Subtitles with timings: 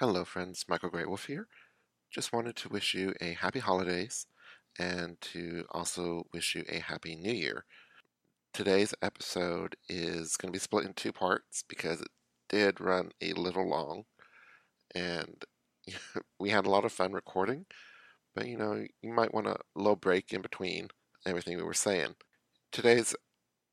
[0.00, 0.64] Hello, friends.
[0.68, 1.46] Michael Greywolf here.
[2.10, 4.26] Just wanted to wish you a happy holidays
[4.76, 7.64] and to also wish you a happy new year.
[8.52, 12.08] Today's episode is going to be split in two parts because it
[12.48, 14.06] did run a little long
[14.96, 15.44] and
[16.40, 17.64] we had a lot of fun recording,
[18.34, 20.88] but you know, you might want a little break in between
[21.24, 22.16] everything we were saying.
[22.72, 23.14] Today's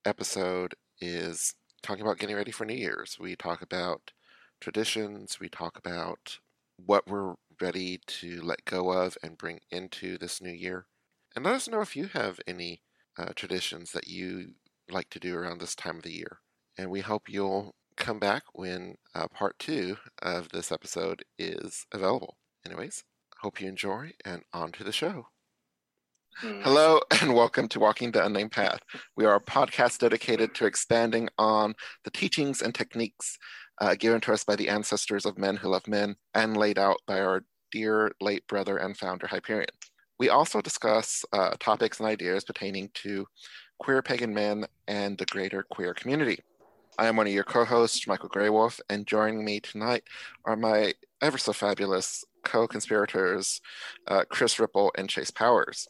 [0.06, 3.18] episode is talking about getting ready for New Year's.
[3.20, 4.12] We talk about
[4.62, 6.38] traditions, we talk about
[6.78, 10.86] what we're ready to let go of and bring into this new year.
[11.36, 12.82] And let us know if you have any
[13.18, 14.54] uh, traditions that you
[14.90, 16.40] like to do around this time of the year.
[16.78, 22.38] And we hope you'll come back when uh, part two of this episode is available.
[22.66, 23.04] Anyways,
[23.42, 25.28] hope you enjoy and on to the show.
[26.38, 26.62] Hmm.
[26.62, 28.80] Hello and welcome to Walking the Unnamed Path.
[29.18, 33.38] We are a podcast dedicated to expanding on the teachings and techniques
[33.82, 36.98] uh, given to us by the ancestors of men who love men and laid out
[37.08, 39.70] by our dear late brother and founder Hyperion.
[40.20, 43.26] We also discuss uh, topics and ideas pertaining to
[43.80, 46.40] queer pagan men and the greater queer community.
[47.00, 50.04] I am one of your co hosts, Michael Greywolf, and joining me tonight
[50.46, 53.62] are my ever so fabulous co conspirators,
[54.08, 55.88] uh, Chris Ripple and Chase Powers.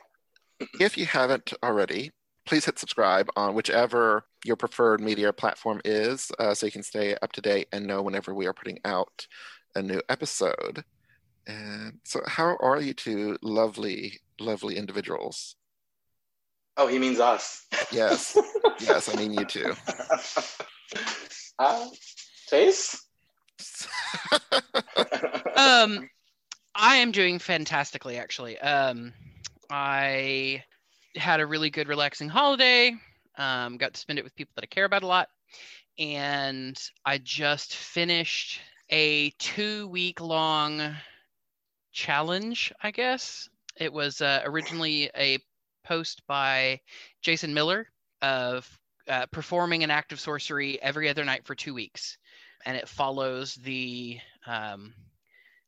[0.80, 2.12] If you haven't already,
[2.46, 7.16] please hit subscribe on whichever your preferred media platform is uh, so you can stay
[7.22, 9.28] up to date and know whenever we are putting out
[9.76, 10.84] a new episode.
[11.48, 15.56] And so, how are you two lovely, lovely individuals?
[16.78, 17.66] Oh, he means us.
[17.92, 18.38] Yes.
[18.80, 19.74] yes, I mean you too.
[21.60, 21.88] Uh,
[22.50, 23.06] Chase?
[25.56, 26.10] um,
[26.76, 28.58] I am doing fantastically, actually.
[28.60, 29.14] Um,
[29.70, 30.64] I
[31.16, 32.96] had a really good, relaxing holiday.
[33.38, 35.30] Um, got to spend it with people that I care about a lot.
[36.00, 38.60] And I just finished
[38.90, 40.96] a two week long
[41.92, 43.50] challenge, I guess.
[43.78, 45.40] It was uh, originally a
[45.84, 46.82] post by
[47.22, 47.88] Jason Miller
[48.22, 48.68] of
[49.08, 52.18] uh, performing an act of sorcery every other night for two weeks.
[52.66, 54.94] And it follows the um,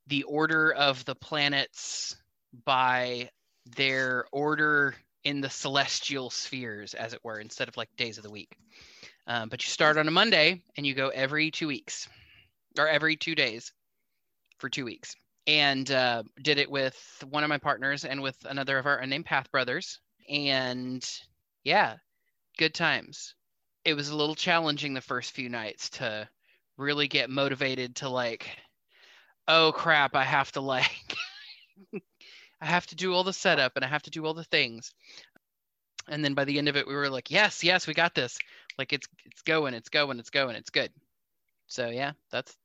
[0.07, 2.15] the order of the planets
[2.65, 3.29] by
[3.65, 8.31] their order in the celestial spheres, as it were, instead of like days of the
[8.31, 8.57] week.
[9.27, 12.09] Um, but you start on a Monday and you go every two weeks
[12.77, 13.71] or every two days
[14.57, 15.15] for two weeks.
[15.47, 19.25] And uh, did it with one of my partners and with another of our unnamed
[19.25, 19.99] Path brothers.
[20.29, 21.05] And
[21.63, 21.95] yeah,
[22.57, 23.35] good times.
[23.85, 26.27] It was a little challenging the first few nights to
[26.77, 28.47] really get motivated to like,
[29.47, 31.15] oh crap, I have to like
[32.63, 34.93] I have to do all the setup and I have to do all the things.
[36.07, 38.39] And then by the end of it, we were like, yes, yes, we got this.
[38.77, 40.89] Like it's it's going, it's going, it's going, it's good.
[41.67, 42.55] So yeah, that's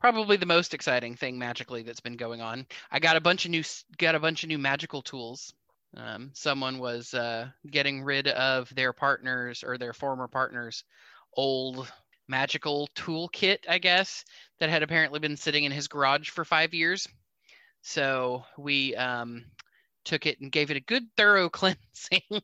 [0.00, 2.66] probably the most exciting thing magically that's been going on.
[2.90, 3.64] I got a bunch of new
[3.98, 5.52] got a bunch of new magical tools.
[5.96, 10.84] Um, someone was uh, getting rid of their partners or their former partners'
[11.32, 11.90] old
[12.28, 14.24] magical toolkit, I guess,
[14.60, 17.08] that had apparently been sitting in his garage for five years.
[17.88, 19.46] So we um,
[20.04, 22.42] took it and gave it a good thorough cleansing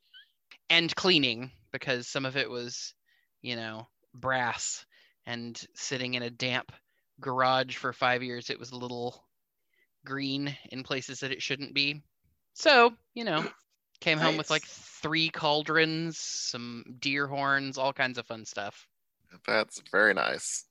[0.70, 2.94] and cleaning because some of it was,
[3.42, 4.86] you know, brass
[5.26, 6.72] and sitting in a damp
[7.20, 8.48] garage for five years.
[8.48, 9.22] It was a little
[10.06, 12.02] green in places that it shouldn't be.
[12.54, 13.44] So, you know,
[14.00, 14.26] came nice.
[14.26, 18.86] home with like three cauldrons, some deer horns, all kinds of fun stuff.
[19.46, 20.64] That's very nice.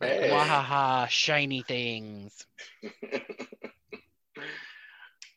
[0.00, 0.30] Hey.
[0.32, 2.46] Wahaha, shiny things.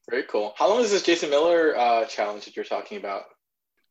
[0.09, 0.53] Very cool.
[0.57, 3.23] How long is this Jason Miller uh, challenge that you're talking about?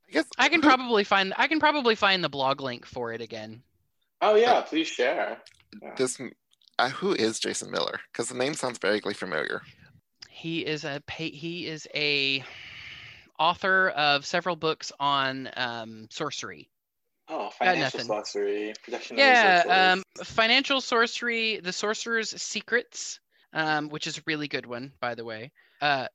[0.08, 3.20] I guess I can probably find I can probably find the blog link for it
[3.20, 3.62] again.
[4.20, 5.38] Oh yeah, uh, please share.
[5.82, 5.94] Yeah.
[5.96, 6.20] This
[6.78, 8.00] uh, who is Jason Miller?
[8.12, 9.62] Because the name sounds vaguely familiar.
[10.30, 12.42] He is a he is a
[13.38, 16.70] author of several books on um, sorcery.
[17.28, 19.18] Oh, financial sorcery, protection.
[19.18, 23.20] Yeah, um, financial sorcery, the sorcerer's secrets,
[23.52, 25.52] um, which is a really good one, by the way.
[25.80, 26.08] Uh,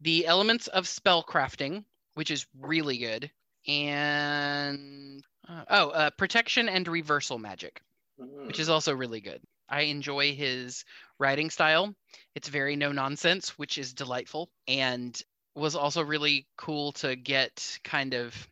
[0.00, 1.84] the elements of spell crafting,
[2.14, 3.30] which is really good,
[3.66, 7.80] and uh, oh, uh, protection and reversal magic,
[8.20, 8.46] mm.
[8.46, 9.40] which is also really good.
[9.68, 10.84] I enjoy his
[11.18, 11.94] writing style.
[12.34, 15.20] It's very no nonsense, which is delightful, and
[15.54, 18.48] was also really cool to get kind of,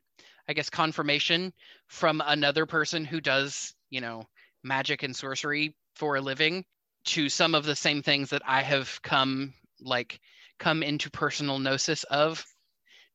[0.49, 1.53] I guess, confirmation
[1.87, 4.25] from another person who does, you know,
[4.63, 6.65] magic and sorcery for a living
[7.05, 10.21] to some of the same things that I have come like
[10.58, 12.44] come into personal gnosis of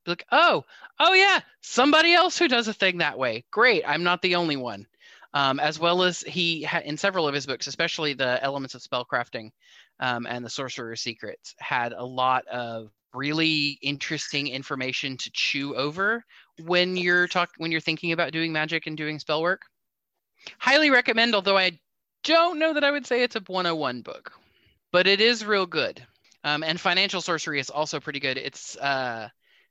[0.04, 0.64] be like oh
[0.98, 4.56] oh yeah somebody else who does a thing that way great i'm not the only
[4.56, 4.86] one
[5.34, 8.82] um, as well as he ha- in several of his books, especially the Elements of
[8.82, 9.50] Spellcrafting
[10.00, 16.24] um, and the Sorcerer's Secrets, had a lot of really interesting information to chew over
[16.64, 19.62] when you're talk when you're thinking about doing magic and doing spell work.
[20.58, 21.78] Highly recommend, although I
[22.24, 24.32] don't know that I would say it's a 101 book,
[24.92, 26.04] but it is real good.
[26.44, 28.36] Um, and financial sorcery is also pretty good.
[28.36, 29.28] It's uh,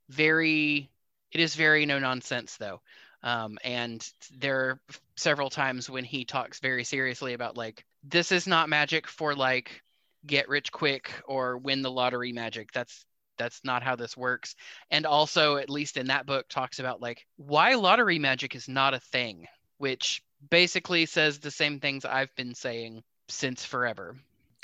[0.09, 0.89] very,
[1.31, 2.81] it is very no nonsense though.
[3.23, 4.05] Um, and
[4.39, 4.79] there are
[5.15, 9.83] several times when he talks very seriously about like this is not magic for like
[10.25, 12.71] get rich quick or win the lottery magic.
[12.71, 13.05] That's
[13.37, 14.55] that's not how this works.
[14.89, 18.93] And also, at least in that book, talks about like why lottery magic is not
[18.93, 19.47] a thing,
[19.77, 24.15] which basically says the same things I've been saying since forever.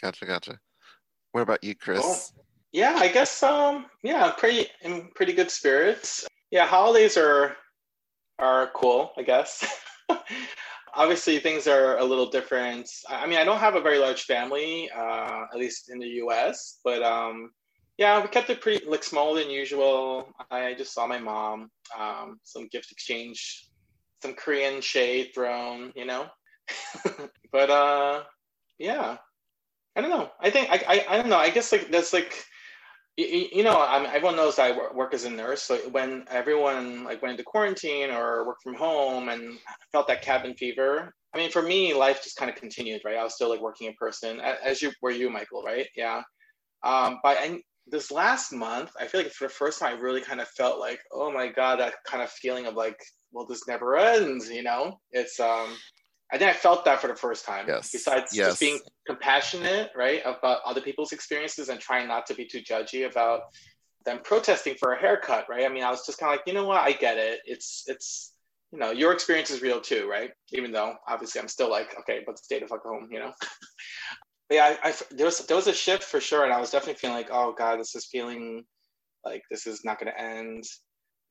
[0.01, 0.59] Gotcha, gotcha.
[1.31, 2.01] What about you, Chris?
[2.01, 2.17] Cool.
[2.71, 6.27] Yeah, I guess um yeah, pretty in pretty good spirits.
[6.51, 7.55] Yeah, holidays are
[8.39, 9.65] are cool, I guess.
[10.93, 12.89] Obviously, things are a little different.
[13.09, 16.79] I mean, I don't have a very large family, uh, at least in the U.S.,
[16.83, 17.51] but um,
[17.97, 20.29] yeah, we kept it pretty like smaller than usual.
[20.49, 23.69] I just saw my mom, um, some gift exchange,
[24.21, 26.27] some Korean shade thrown, you know.
[27.51, 28.23] but uh,
[28.77, 29.17] yeah,
[29.97, 30.29] I don't know.
[30.41, 31.37] I think I, I I don't know.
[31.39, 32.45] I guess like that's like
[33.17, 35.63] you, you know, I mean, everyone knows I work as a nurse.
[35.63, 39.57] So when everyone like went into quarantine or worked from home and
[39.91, 43.17] felt that cabin fever, I mean, for me, life just kind of continued, right?
[43.17, 45.87] I was still like working in person, as you were you, Michael, right?
[45.95, 46.21] Yeah.
[46.83, 50.21] Um, but I, this last month, I feel like for the first time, I really
[50.21, 52.99] kind of felt like, oh my god, that kind of feeling of like,
[53.31, 54.49] well, this never ends.
[54.49, 55.75] You know, it's um,
[56.31, 57.65] I think I felt that for the first time.
[57.67, 57.91] Yes.
[57.91, 58.47] Besides yes.
[58.47, 63.09] just being compassionate, right, about other people's experiences and trying not to be too judgy
[63.09, 63.41] about
[64.05, 65.65] them protesting for a haircut, right?
[65.65, 67.39] I mean, I was just kind of like, you know what, I get it.
[67.45, 68.33] It's it's
[68.71, 70.31] you know, your experience is real too, right?
[70.51, 73.31] Even though obviously I'm still like, okay, but stay the fuck home, you know.
[74.49, 76.71] but yeah, I, I, there was there was a shift for sure, and I was
[76.71, 78.65] definitely feeling like, oh god, this is feeling
[79.23, 80.63] like this is not going to end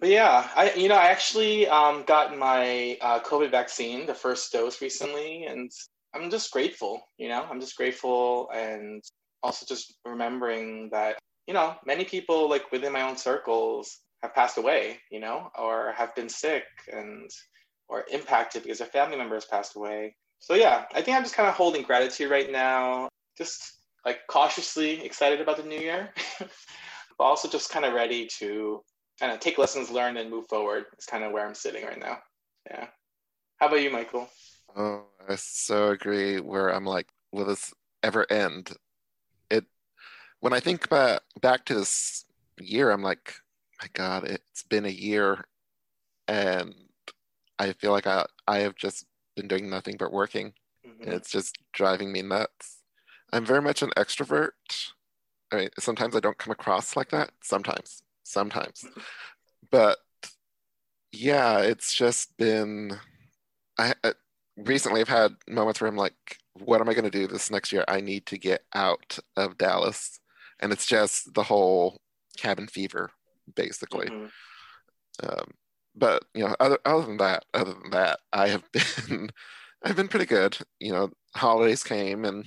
[0.01, 4.53] but yeah, I you know I actually um, got my uh, COVID vaccine, the first
[4.53, 5.71] dose recently, and
[6.15, 7.03] I'm just grateful.
[7.19, 9.03] You know, I'm just grateful, and
[9.43, 14.59] also just remembering that you know many people like within my own circles have passed
[14.59, 17.31] away, you know, or have been sick and
[17.89, 20.15] or impacted because their family member has passed away.
[20.41, 23.09] So yeah, I think I'm just kind of holding gratitude right now,
[23.39, 23.63] just
[24.05, 28.83] like cautiously excited about the new year, but also just kind of ready to
[29.19, 30.87] kind of take lessons learned and move forward.
[30.93, 32.19] It's kind of where I'm sitting right now.
[32.71, 32.87] Yeah.
[33.59, 34.29] How about you, Michael?
[34.77, 36.41] Oh, I so agree.
[36.41, 37.73] Where I'm like, will this
[38.03, 38.73] ever end?
[39.51, 39.65] It.
[40.41, 42.25] When I think back back to this
[42.61, 43.35] year, I'm like,
[43.81, 45.47] my God, it's been a year,
[46.29, 46.75] and
[47.59, 50.53] I feel like I I have just been doing nothing but working.
[50.87, 51.05] Mm-hmm.
[51.05, 52.83] And it's just driving me nuts.
[53.33, 54.51] I'm very much an extrovert.
[55.53, 57.31] I mean, sometimes I don't come across like that.
[57.43, 58.85] Sometimes, sometimes.
[59.71, 59.99] But
[61.13, 62.99] yeah, it's just been.
[63.79, 64.13] I, I
[64.57, 67.73] recently I've had moments where I'm like, what am I going to do this next
[67.73, 67.85] year?
[67.89, 70.21] I need to get out of Dallas,
[70.61, 72.01] and it's just the whole
[72.39, 73.11] cabin fever,
[73.55, 74.07] basically.
[74.07, 74.27] Mm-hmm.
[75.29, 75.51] Um,
[75.95, 78.65] but you know, other other than that, other than that, I have
[79.09, 79.31] been
[79.83, 80.59] I've been pretty good.
[80.81, 82.45] You know, holidays came and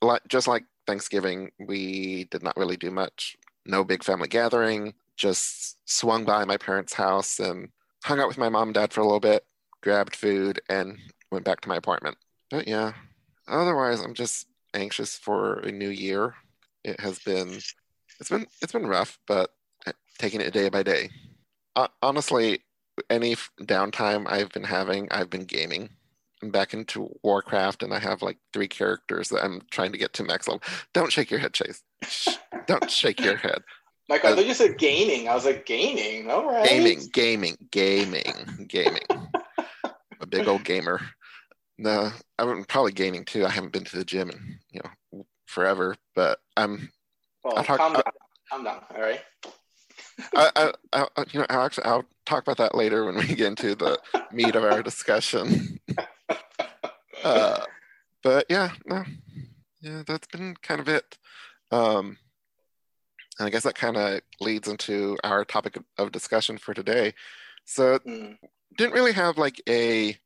[0.00, 3.36] like just like Thanksgiving, we did not really do much.
[3.64, 7.68] No big family gathering just swung by my parents' house and
[8.04, 9.44] hung out with my mom and dad for a little bit,
[9.82, 10.98] grabbed food, and
[11.30, 12.16] went back to my apartment.
[12.50, 12.92] But yeah,
[13.48, 16.34] otherwise, I'm just anxious for a new year.
[16.84, 17.60] It has been,
[18.20, 19.50] it's been, it's been rough, but
[20.18, 21.10] taking it day by day.
[21.74, 22.60] Uh, honestly,
[23.10, 25.90] any downtime I've been having, I've been gaming.
[26.42, 30.12] I'm back into Warcraft, and I have like three characters that I'm trying to get
[30.14, 30.62] to max level.
[30.92, 31.82] Don't shake your head, Chase.
[32.66, 33.62] Don't shake your head.
[34.08, 35.28] Like I thought you said gaining.
[35.28, 36.30] I was like gaining.
[36.30, 36.68] All right.
[36.68, 39.06] Gaming, gaming, gaming, gaming.
[40.20, 41.00] a big old gamer.
[41.78, 43.46] No, I'm probably gaining too.
[43.46, 46.90] I haven't been to the gym in you know forever, but I'm.
[47.44, 48.02] Well, talk, calm down.
[48.50, 48.80] calm down.
[48.94, 49.20] All right.
[50.34, 53.46] I, I, I, you know, I'll actually, I'll talk about that later when we get
[53.46, 53.98] into the
[54.30, 55.80] meat of our discussion.
[57.24, 57.64] uh,
[58.22, 59.04] but yeah, no,
[59.80, 61.18] yeah, that's been kind of it.
[61.70, 62.18] Um,
[63.38, 67.14] and I guess that kind of leads into our topic of discussion for today.
[67.64, 68.36] So, mm.
[68.76, 70.16] didn't really have like a,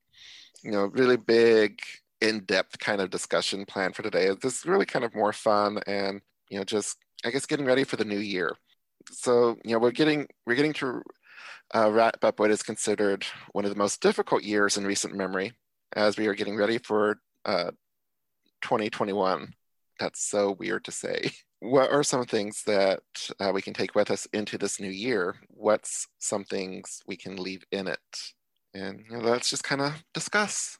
[0.62, 1.80] you know, really big,
[2.20, 4.30] in-depth kind of discussion plan for today.
[4.40, 6.20] This is really kind of more fun and
[6.50, 8.52] you know, just I guess getting ready for the new year.
[9.10, 11.02] So, you know, we're getting we're getting to
[11.74, 15.52] uh, wrap up what is considered one of the most difficult years in recent memory.
[15.94, 17.70] as we are getting ready for uh,
[18.62, 19.54] 2021.
[19.98, 21.30] That's so weird to say.
[21.60, 23.00] What are some things that
[23.40, 25.36] uh, we can take with us into this new year?
[25.48, 27.98] What's some things we can leave in it?
[28.74, 30.78] And you know, let's just kind of discuss.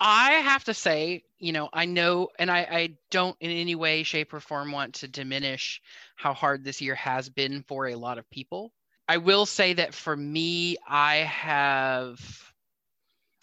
[0.00, 4.02] I have to say, you know, I know, and I, I don't in any way,
[4.02, 5.80] shape, or form want to diminish
[6.16, 8.72] how hard this year has been for a lot of people.
[9.08, 12.18] I will say that for me, I have,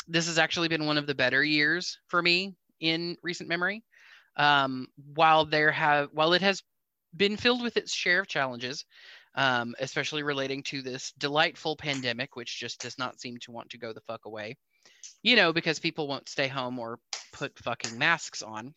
[0.07, 3.83] this has actually been one of the better years for me in recent memory.
[4.35, 6.63] Um, while there have, while it has
[7.15, 8.85] been filled with its share of challenges,
[9.35, 13.77] um, especially relating to this delightful pandemic, which just does not seem to want to
[13.77, 14.57] go the fuck away.
[15.21, 16.99] You know, because people won't stay home or
[17.31, 18.73] put fucking masks on.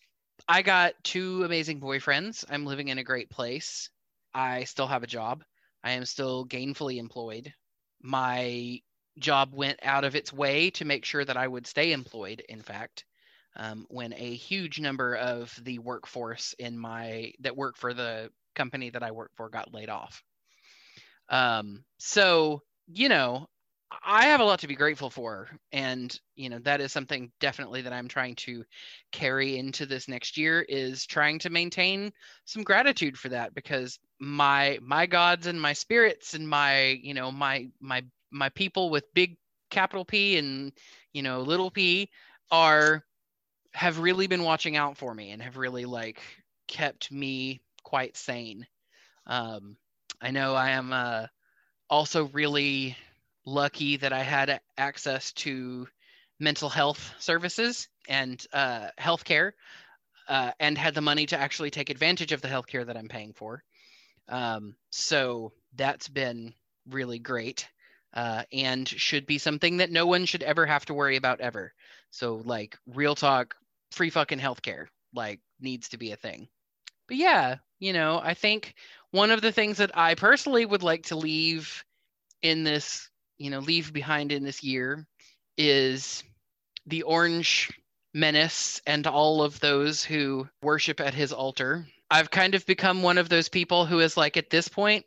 [0.49, 2.45] I got two amazing boyfriends.
[2.49, 3.91] I'm living in a great place.
[4.35, 5.43] I still have a job.
[5.83, 7.53] I am still gainfully employed.
[8.03, 8.81] My
[9.19, 12.61] job went out of its way to make sure that I would stay employed, in
[12.61, 13.05] fact
[13.57, 18.91] um, when a huge number of the workforce in my that work for the company
[18.91, 20.23] that I work for got laid off.
[21.29, 23.49] Um, so you know,
[24.05, 27.83] I have a lot to be grateful for, and you know that is something definitely
[27.83, 28.65] that I'm trying to
[29.13, 32.13] carry into this next year is trying to maintain
[32.45, 37.31] some gratitude for that because my my gods and my spirits and my you know
[37.33, 39.37] my my my people with big
[39.71, 40.73] capital P and
[41.13, 42.09] you know little p
[42.51, 43.05] are
[43.77, 46.23] have really been watching out for me and have really like
[46.67, 48.67] kept me quite sane.
[49.27, 49.77] Um,
[50.19, 51.27] I know I am uh,
[51.91, 52.97] also really
[53.45, 55.87] lucky that I had access to
[56.41, 59.53] mental health services and uh, healthcare,
[60.27, 63.35] uh, and had the money to actually take advantage of the healthcare that I'm paying
[63.35, 63.63] for.
[64.27, 66.55] Um, so that's been
[66.89, 67.69] really great,
[68.15, 71.75] uh, and should be something that no one should ever have to worry about ever.
[72.11, 73.55] So, like, real talk,
[73.93, 76.49] free fucking healthcare like needs to be a thing.
[77.09, 78.75] But yeah, you know, I think
[79.11, 81.85] one of the things that I personally would like to leave
[82.43, 85.07] in this, you know, leave behind in this year
[85.57, 86.23] is
[86.87, 87.71] the orange
[88.13, 91.87] menace and all of those who worship at his altar.
[92.11, 95.05] I've kind of become one of those people who is like, at this point,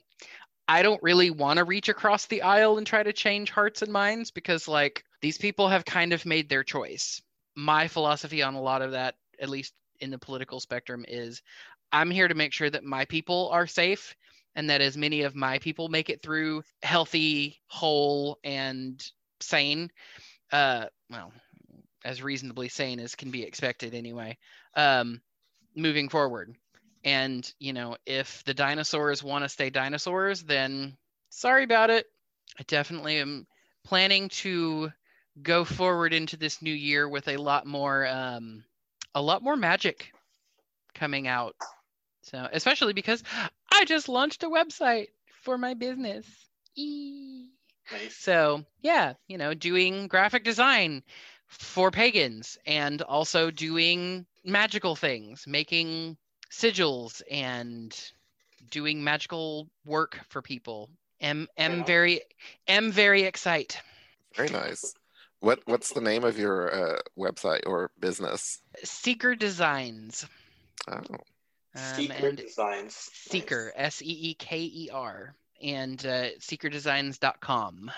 [0.68, 3.92] I don't really want to reach across the aisle and try to change hearts and
[3.92, 7.22] minds because, like, these people have kind of made their choice
[7.60, 11.42] my philosophy on a lot of that, at least in the political spectrum, is
[11.92, 14.16] I'm here to make sure that my people are safe
[14.56, 19.04] and that as many of my people make it through healthy, whole, and
[19.42, 19.90] sane.
[20.52, 21.32] Uh, well,
[22.04, 24.38] as reasonably sane as can be expected anyway.
[24.76, 25.22] Um,
[25.76, 26.56] moving forward.
[27.04, 30.98] And, you know, if the dinosaurs want to stay dinosaurs, then
[31.30, 32.06] sorry about it.
[32.60, 33.48] I definitely am
[33.86, 34.92] planning to
[35.44, 38.64] go forward into this new year with a lot more um,
[39.16, 40.12] a lot more magic
[40.94, 41.56] coming out.
[42.24, 43.24] So especially because
[43.72, 45.08] I just launched a website
[45.42, 46.26] for my business.
[46.78, 48.16] Nice.
[48.18, 51.04] So yeah, you know, doing graphic design
[51.48, 56.18] for pagans and also doing magical things, making
[56.52, 57.96] sigils and
[58.70, 60.90] doing magical work for people.
[61.22, 62.22] Am am very
[62.68, 63.76] am very excited.
[64.36, 64.94] Very nice.
[65.42, 68.60] What what's the name of your uh, website or business?
[68.84, 70.26] Seeker Designs.
[70.88, 70.96] Oh.
[70.98, 71.20] Um,
[71.96, 73.10] Seeker Designs.
[73.14, 77.92] Seeker, S E E K E R, and uh, seekerdesigns.com.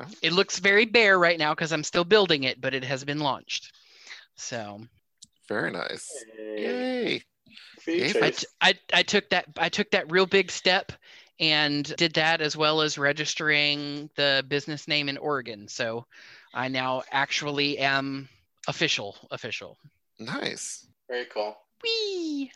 [0.00, 0.04] Oh.
[0.22, 3.20] It looks very bare right now because I'm still building it, but it has been
[3.20, 3.72] launched.
[4.34, 4.80] So.
[5.48, 6.10] Very nice.
[6.38, 7.22] Yay.
[7.86, 8.22] Yay.
[8.22, 10.90] I, t- I, I took that I took that real big step
[11.40, 15.68] and did that as well as registering the business name in Oregon.
[15.68, 16.06] So
[16.52, 18.28] I now actually am
[18.68, 19.78] official, official.
[20.18, 20.86] Nice.
[21.08, 21.56] Very cool.
[21.82, 22.52] Wee.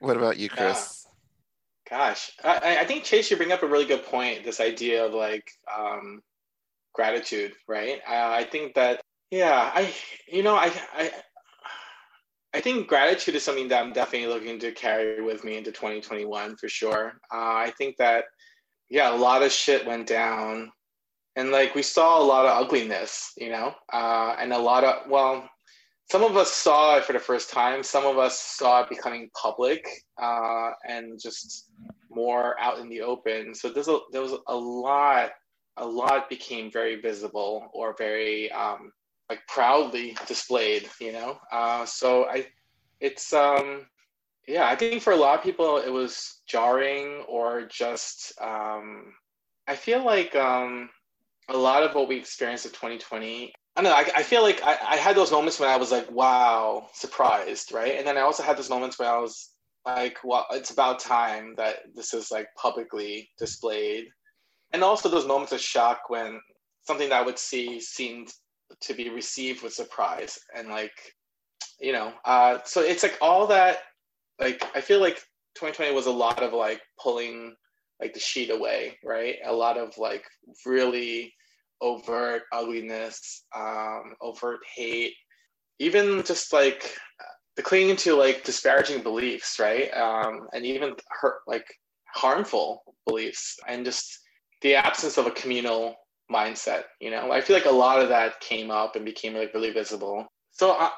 [0.00, 1.06] What about you, Chris?
[1.06, 1.98] Yeah.
[1.98, 4.44] Gosh, I, I think Chase, you bring up a really good point.
[4.44, 6.22] This idea of like um,
[6.94, 8.00] gratitude, right?
[8.08, 9.92] Uh, I think that, yeah, I,
[10.26, 11.10] you know, I, I,
[12.54, 16.56] I think gratitude is something that I'm definitely looking to carry with me into 2021
[16.56, 17.14] for sure.
[17.32, 18.26] Uh, I think that,
[18.90, 20.70] yeah, a lot of shit went down.
[21.34, 25.10] And like we saw a lot of ugliness, you know, uh, and a lot of,
[25.10, 25.48] well,
[26.10, 27.82] some of us saw it for the first time.
[27.82, 29.88] Some of us saw it becoming public
[30.20, 31.70] uh, and just
[32.10, 33.54] more out in the open.
[33.54, 35.30] So there's a, there was a lot,
[35.78, 38.92] a lot became very visible or very um,
[39.32, 41.38] like proudly displayed, you know.
[41.50, 42.46] Uh, so I,
[43.00, 43.86] it's um,
[44.46, 49.14] yeah, I think for a lot of people it was jarring or just um,
[49.66, 50.90] I feel like um,
[51.48, 53.96] a lot of what we experienced in 2020 I don't know.
[53.96, 57.72] I, I feel like I, I had those moments when I was like, wow, surprised,
[57.72, 57.96] right?
[57.96, 59.50] And then I also had those moments when I was
[59.86, 64.08] like, well, it's about time that this is like publicly displayed.
[64.72, 66.38] And also those moments of shock when
[66.82, 68.30] something that I would see seemed
[68.80, 70.38] to be received with surprise.
[70.56, 70.92] And like,
[71.80, 73.78] you know, uh, so it's like all that,
[74.40, 75.16] like, I feel like
[75.54, 77.54] 2020 was a lot of like pulling
[78.00, 79.36] like the sheet away, right?
[79.44, 80.24] A lot of like
[80.66, 81.32] really
[81.80, 85.14] overt ugliness, um, overt hate,
[85.78, 86.96] even just like
[87.56, 89.92] the clinging to like disparaging beliefs, right?
[89.94, 91.66] Um, and even hurt, like
[92.14, 94.18] harmful beliefs, and just
[94.62, 95.96] the absence of a communal
[96.32, 96.84] mindset.
[97.00, 99.72] You know, I feel like a lot of that came up and became like really
[99.72, 100.26] visible.
[100.50, 100.90] So, uh,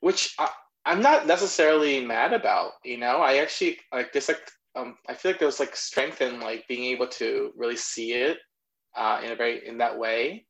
[0.00, 0.48] which I,
[0.86, 2.72] I'm not necessarily mad about.
[2.84, 4.40] You know, I actually like this like
[4.76, 8.12] um, I feel like there was like strength in like being able to really see
[8.12, 8.38] it
[8.96, 10.46] uh, in a very in that way.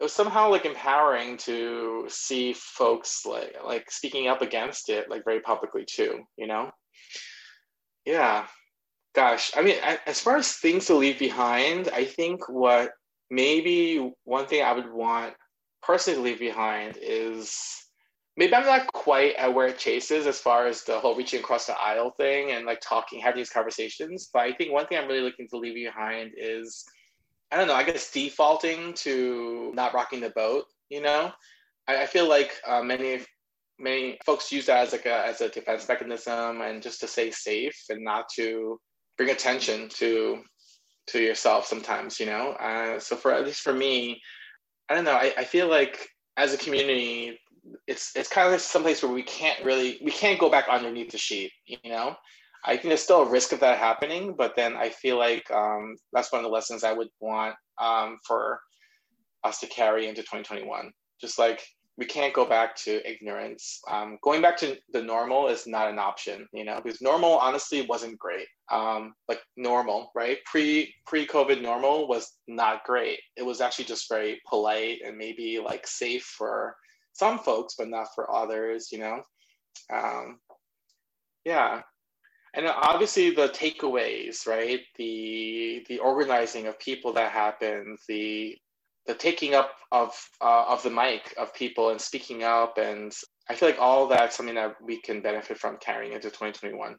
[0.00, 5.24] It was somehow like empowering to see folks like like speaking up against it like
[5.24, 6.24] very publicly too.
[6.36, 6.70] You know?
[8.04, 8.46] Yeah.
[9.14, 12.90] Gosh, I mean, I, as far as things to leave behind, I think what
[13.34, 15.34] maybe one thing I would want
[15.82, 17.84] personally to leave behind is
[18.36, 21.66] maybe I'm not quite at where Chase is as far as the whole reaching across
[21.66, 24.30] the aisle thing and like talking, having these conversations.
[24.32, 26.84] But I think one thing I'm really looking to leave behind is,
[27.50, 30.64] I don't know, I guess defaulting to not rocking the boat.
[30.88, 31.32] You know,
[31.88, 33.20] I, I feel like uh, many
[33.78, 37.30] many folks use that as like a as a defense mechanism and just to stay
[37.32, 38.78] safe and not to
[39.16, 40.42] bring attention to
[41.08, 42.20] to yourself sometimes.
[42.20, 44.20] You know, uh, so for at least for me,
[44.88, 45.12] I don't know.
[45.12, 47.38] I, I feel like as a community,
[47.86, 51.18] it's it's kind of someplace where we can't really we can't go back underneath the
[51.18, 52.14] sheet you know
[52.64, 55.96] i think there's still a risk of that happening but then i feel like um,
[56.12, 58.60] that's one of the lessons i would want um, for
[59.44, 61.62] us to carry into 2021 just like
[61.96, 65.98] we can't go back to ignorance um, going back to the normal is not an
[65.98, 71.62] option you know because normal honestly wasn't great um, like normal right pre pre covid
[71.62, 76.76] normal was not great it was actually just very polite and maybe like safe for
[77.14, 79.22] some folks, but not for others, you know?
[79.92, 80.40] Um,
[81.44, 81.80] yeah.
[82.54, 84.80] And obviously the takeaways, right?
[84.96, 88.56] The the organizing of people that happened, the
[89.06, 93.12] the taking up of uh, of the mic of people and speaking up, and
[93.48, 96.96] I feel like all that's something that we can benefit from carrying into 2021.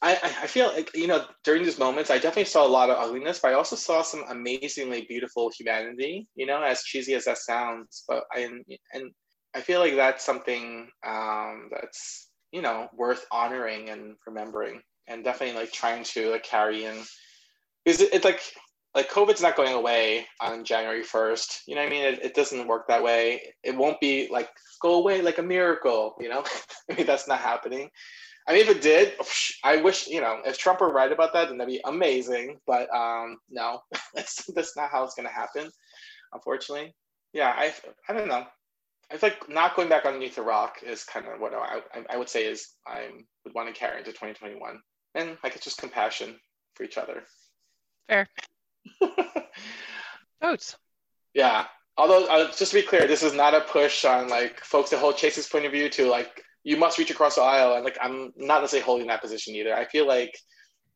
[0.00, 2.98] I, I feel like you know during these moments I definitely saw a lot of
[2.98, 6.28] ugliness, but I also saw some amazingly beautiful humanity.
[6.34, 8.48] You know, as cheesy as that sounds, but I
[8.92, 9.12] and
[9.54, 15.60] I feel like that's something um, that's you know worth honoring and remembering, and definitely
[15.60, 16.96] like trying to like carry in
[17.84, 18.40] because it, it's like
[18.94, 21.62] like COVID's not going away on January first.
[21.66, 22.04] You know what I mean?
[22.04, 23.42] It, it doesn't work that way.
[23.62, 24.48] It won't be like
[24.80, 26.16] go away like a miracle.
[26.20, 26.44] You know,
[26.90, 27.90] I mean that's not happening.
[28.46, 29.12] I mean, if it did,
[29.62, 32.58] I wish you know if Trump were right about that, then that'd be amazing.
[32.66, 33.80] But um, no,
[34.14, 35.70] that's that's not how it's gonna happen,
[36.32, 36.94] unfortunately.
[37.32, 37.74] Yeah, I
[38.08, 38.46] I don't know.
[39.10, 42.18] I feel like not going back underneath the rock is kind of what I, I,
[42.18, 43.08] would say is I
[43.44, 44.78] would want to carry into 2021.
[45.14, 46.38] And like it's just compassion
[46.74, 47.22] for each other.
[48.06, 48.28] Fair.
[50.40, 50.76] Votes.
[51.34, 51.66] Yeah.
[51.96, 54.98] Although, uh, just to be clear, this is not a push on like folks to
[54.98, 57.74] hold Chase's point of view to like, you must reach across the aisle.
[57.74, 59.74] And like, I'm not necessarily holding that position either.
[59.74, 60.36] I feel like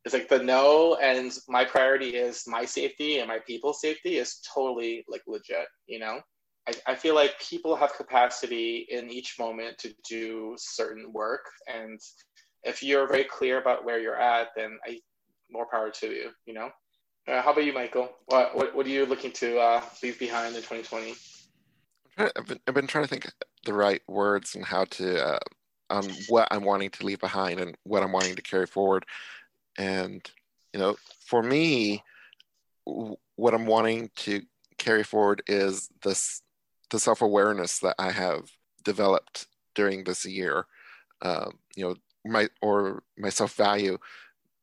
[0.04, 4.40] it's like the no and my priority is my safety and my people's safety is
[4.54, 6.20] totally like legit, you know?
[6.68, 11.44] I, I feel like people have capacity in each moment to do certain work.
[11.72, 12.00] And
[12.62, 15.00] if you're very clear about where you're at, then I
[15.50, 16.70] more power to you, you know?
[17.26, 18.10] Uh, how about you, Michael?
[18.26, 21.14] What, what, what are you looking to uh, leave behind in 2020?
[22.18, 23.30] I've been, I've been trying to think
[23.64, 25.38] the right words and how to, uh,
[25.88, 29.06] on what I'm wanting to leave behind and what I'm wanting to carry forward.
[29.78, 30.28] And,
[30.72, 32.02] you know, for me,
[32.84, 34.42] what I'm wanting to
[34.78, 36.42] carry forward is this
[36.90, 38.50] the self awareness that I have
[38.84, 40.66] developed during this year,
[41.22, 43.96] um, you know, my or my self value,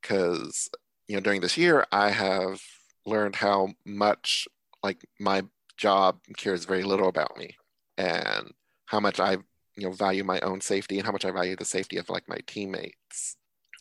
[0.01, 0.69] because
[1.09, 2.61] you know during this year I have
[3.05, 4.47] learned how much
[4.83, 5.43] like my
[5.77, 7.57] job cares very little about me,
[7.97, 8.53] and
[8.85, 9.33] how much I
[9.75, 12.29] you know value my own safety and how much I value the safety of like
[12.29, 13.37] my teammates,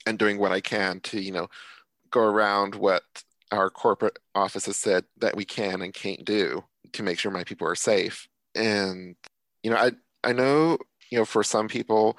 [0.06, 1.48] and doing what I can to you know
[2.10, 3.04] go around what
[3.52, 7.44] our corporate office has said that we can and can't do to make sure my
[7.44, 8.28] people are safe.
[8.54, 9.16] And
[9.62, 9.92] you know i
[10.24, 10.78] i know
[11.10, 12.18] you know for some people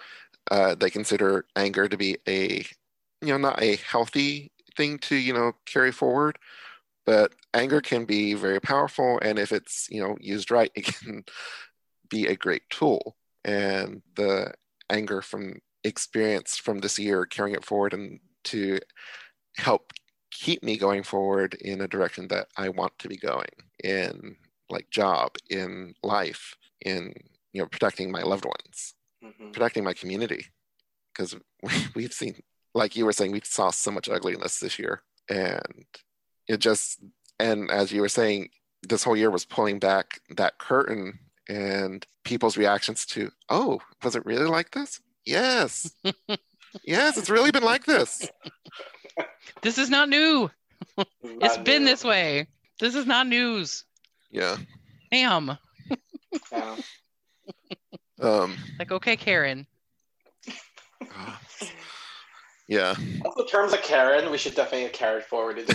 [0.51, 2.65] uh, they consider anger to be a
[3.21, 6.37] you know not a healthy thing to you know carry forward
[7.05, 11.23] but anger can be very powerful and if it's you know used right it can
[12.09, 13.15] be a great tool.
[13.45, 14.53] And the
[14.89, 18.79] anger from experience from this year, carrying it forward and to
[19.55, 19.93] help
[20.31, 23.47] keep me going forward in a direction that I want to be going
[23.83, 24.35] in
[24.69, 27.13] like job, in life, in
[27.53, 29.51] you know protecting my loved ones, mm-hmm.
[29.51, 30.45] protecting my community,
[31.13, 31.35] because
[31.95, 32.41] we, have seen,
[32.73, 35.85] like you were saying, we saw so much ugliness this year, and
[36.47, 36.99] it just
[37.39, 38.49] and as you were saying,
[38.83, 44.25] this whole year was pulling back that curtain and people's reactions to, oh, was it
[44.25, 45.01] really like this?
[45.25, 45.91] Yes.
[46.83, 48.29] yes, it's really been like this.
[49.61, 50.49] This is not new.
[51.21, 52.47] it's been this way.
[52.79, 53.83] This is not news.
[54.31, 54.55] Yeah.
[55.11, 55.57] Damn.
[56.51, 56.75] Yeah.
[58.21, 59.67] um like okay, Karen.
[62.69, 62.95] Yeah.
[63.25, 65.57] Also, terms of Karen, we should definitely carry forward.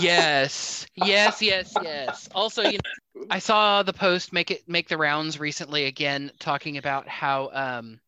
[0.00, 0.84] yes.
[0.96, 2.28] Yes, yes, yes.
[2.34, 6.76] Also, you know, I saw the post make it make the rounds recently again talking
[6.76, 8.00] about how um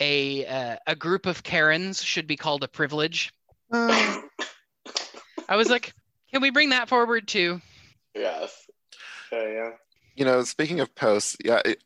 [0.00, 3.32] a uh, a group of Karens should be called a privilege.
[3.72, 4.20] Uh,
[5.48, 5.94] I was like,
[6.32, 7.60] can we bring that forward too?
[8.16, 8.66] Yes.
[9.30, 9.70] Yeah, yeah.
[10.16, 11.84] You know, speaking of posts, yeah, it,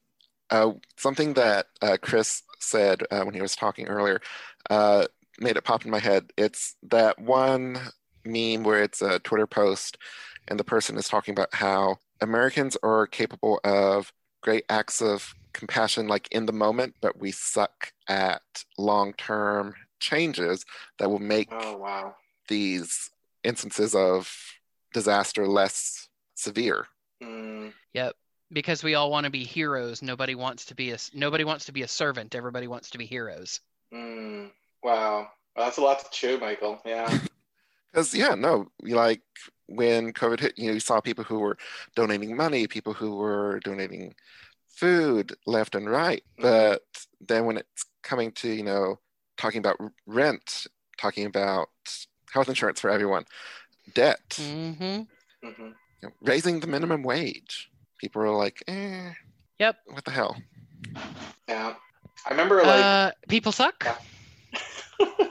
[0.49, 4.20] uh, something that uh, Chris said uh, when he was talking earlier
[4.70, 5.07] uh,
[5.38, 6.33] made it pop in my head.
[6.37, 7.79] It's that one
[8.25, 9.98] meme where it's a Twitter post,
[10.48, 16.09] and the person is talking about how Americans are capable of great acts of compassion
[16.09, 18.42] like in the moment, but we suck at
[18.79, 20.64] long term changes
[20.98, 22.14] that will make oh, wow.
[22.48, 23.11] these
[23.44, 24.33] instances of
[24.92, 26.87] disaster less severe.
[27.22, 27.72] Mm.
[27.92, 28.16] Yep.
[28.53, 30.03] Because we all want to be heroes.
[30.03, 32.35] Nobody wants to be a nobody wants to be a servant.
[32.35, 33.61] Everybody wants to be heroes.
[33.93, 34.51] Mm.
[34.83, 35.29] Wow.
[35.57, 36.81] Well, that's a lot to chew, Michael.
[36.85, 37.19] Yeah.
[37.93, 39.21] Because yeah, no, like
[39.67, 41.59] when COVID hit, you know, you saw people who were
[41.95, 44.15] donating money, people who were donating
[44.67, 46.25] food left and right.
[46.38, 46.43] Mm-hmm.
[46.43, 46.83] But
[47.21, 48.99] then when it's coming to, you know,
[49.37, 51.69] talking about rent, talking about
[52.33, 53.25] health insurance for everyone,
[53.95, 55.03] debt, mm-hmm.
[55.47, 55.62] Mm-hmm.
[55.62, 57.71] You know, raising the minimum wage,
[58.03, 59.12] people are like, eh.
[59.61, 59.77] Yep.
[59.87, 60.37] What the hell?
[61.49, 61.75] Yeah.
[62.27, 63.87] I remember like uh, people suck.
[65.01, 65.07] Yeah.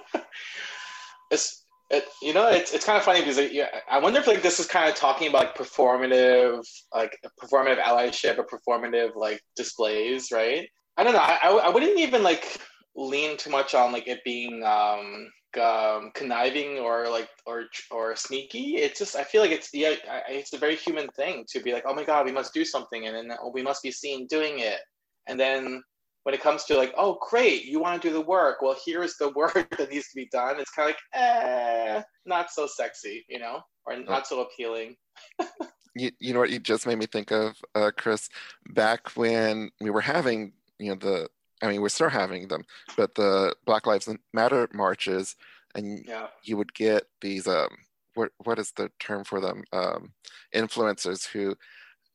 [1.31, 4.27] it's it, you know, it's, it's kind of funny because it, yeah, I wonder if
[4.27, 9.41] like this is kind of talking about like performative, like performative allyship or performative like
[9.57, 10.69] displays, right?
[10.95, 11.19] I don't know.
[11.19, 12.57] I, I, I wouldn't even like
[12.95, 18.77] lean too much on like it being um, um, conniving or like or or sneaky.
[18.77, 19.95] It's just I feel like it's yeah,
[20.29, 23.07] it's a very human thing to be like, oh my god, we must do something,
[23.07, 24.79] and then oh, we must be seen doing it,
[25.27, 25.81] and then
[26.23, 28.61] when it comes to like, oh, great, you want to do the work.
[28.61, 30.59] Well, here's the work that needs to be done.
[30.59, 34.95] It's kind of like, eh, not so sexy, you know, or not so appealing.
[35.95, 38.29] you, you know what you just made me think of, uh, Chris?
[38.69, 41.27] Back when we were having, you know, the,
[41.61, 42.63] I mean, we're still having them,
[42.97, 45.35] but the Black Lives Matter marches,
[45.75, 46.27] and yeah.
[46.43, 47.69] you would get these, um,
[48.15, 49.63] what what is the term for them?
[49.71, 50.13] Um,
[50.53, 51.55] influencers who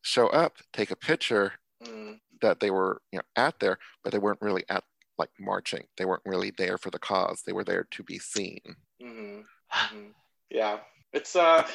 [0.03, 1.53] show up, take a picture,
[1.85, 4.85] mm that they were you know at there, but they weren't really at
[5.19, 5.85] like marching.
[5.97, 7.43] They weren't really there for the cause.
[7.43, 8.61] They were there to be seen.
[9.03, 9.41] Mm-hmm.
[9.73, 10.11] Mm-hmm.
[10.51, 10.79] Yeah,
[11.13, 11.67] it's uh,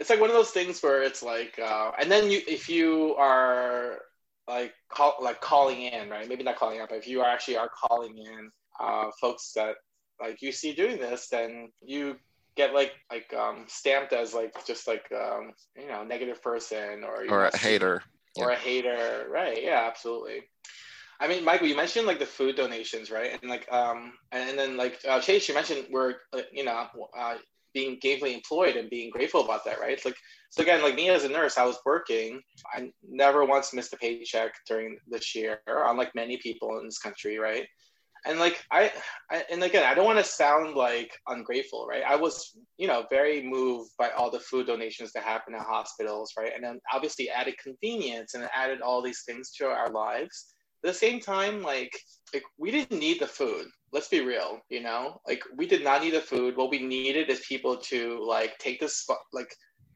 [0.00, 3.14] it's like one of those things where it's like, uh, and then you if you
[3.16, 4.00] are
[4.48, 6.28] like call like calling in, right?
[6.28, 9.76] Maybe not calling out, but if you are actually are calling in uh, folks that
[10.20, 12.16] like you see doing this, then you
[12.56, 17.24] get like like um, stamped as like just like um, you know negative person or
[17.28, 18.02] or a hater
[18.36, 19.62] or a hater, right?
[19.62, 20.42] Yeah, absolutely.
[21.20, 23.36] I mean, Michael, you mentioned like the food donations, right?
[23.40, 27.34] And like, um, and, then like uh, Chase, you mentioned we're, uh, you know, uh,
[27.74, 29.92] being gainfully employed and being grateful about that, right?
[29.92, 30.16] It's like,
[30.50, 32.40] so again, like me as a nurse, I was working.
[32.74, 37.38] I never once missed a paycheck during this year, unlike many people in this country,
[37.38, 37.66] right?
[38.26, 38.92] and like I,
[39.30, 43.04] I and again i don't want to sound like ungrateful right i was you know
[43.10, 47.30] very moved by all the food donations that happen at hospitals right and then obviously
[47.30, 50.54] added convenience and added all these things to our lives
[50.84, 51.92] at the same time like
[52.34, 53.66] like we didn't need the food.
[53.92, 55.20] Let's be real you know?
[55.26, 56.56] Like we did not need the food.
[56.56, 59.54] What we needed is people to like take this like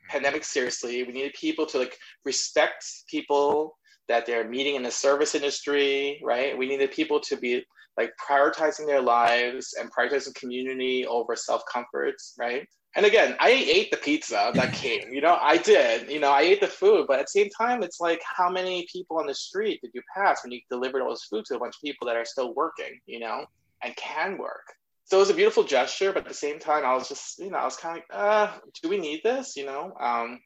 [0.08, 1.02] pandemic seriously.
[1.02, 3.76] We needed people to like respect people
[4.08, 6.56] that they're meeting in the service industry right?
[6.56, 7.64] We needed people to be
[7.96, 12.66] like prioritizing their lives and prioritizing community over self comforts, right?
[12.94, 15.12] And again, I ate the pizza that came.
[15.12, 16.10] You know, I did.
[16.10, 18.86] You know, I ate the food, but at the same time, it's like how many
[18.92, 21.58] people on the street did you pass when you delivered all this food to a
[21.58, 22.98] bunch of people that are still working?
[23.06, 23.46] You know,
[23.82, 24.66] and can work.
[25.04, 27.50] So it was a beautiful gesture, but at the same time, I was just, you
[27.50, 29.56] know, I was kind of like, uh, do we need this?
[29.56, 30.40] You know, um,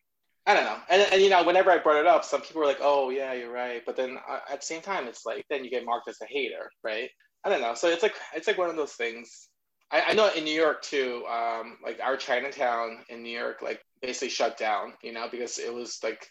[0.46, 0.78] I don't know.
[0.88, 3.32] And, and you know, whenever I brought it up, some people were like, "Oh, yeah,
[3.32, 6.09] you're right," but then uh, at the same time, it's like then you get marked
[6.09, 7.11] as a hater, right?
[7.44, 7.74] I don't know.
[7.74, 9.48] So it's like it's like one of those things.
[9.90, 13.85] I, I know in New York too, um, like our Chinatown in New York, like
[14.03, 16.29] basically shut down, you know, because it was like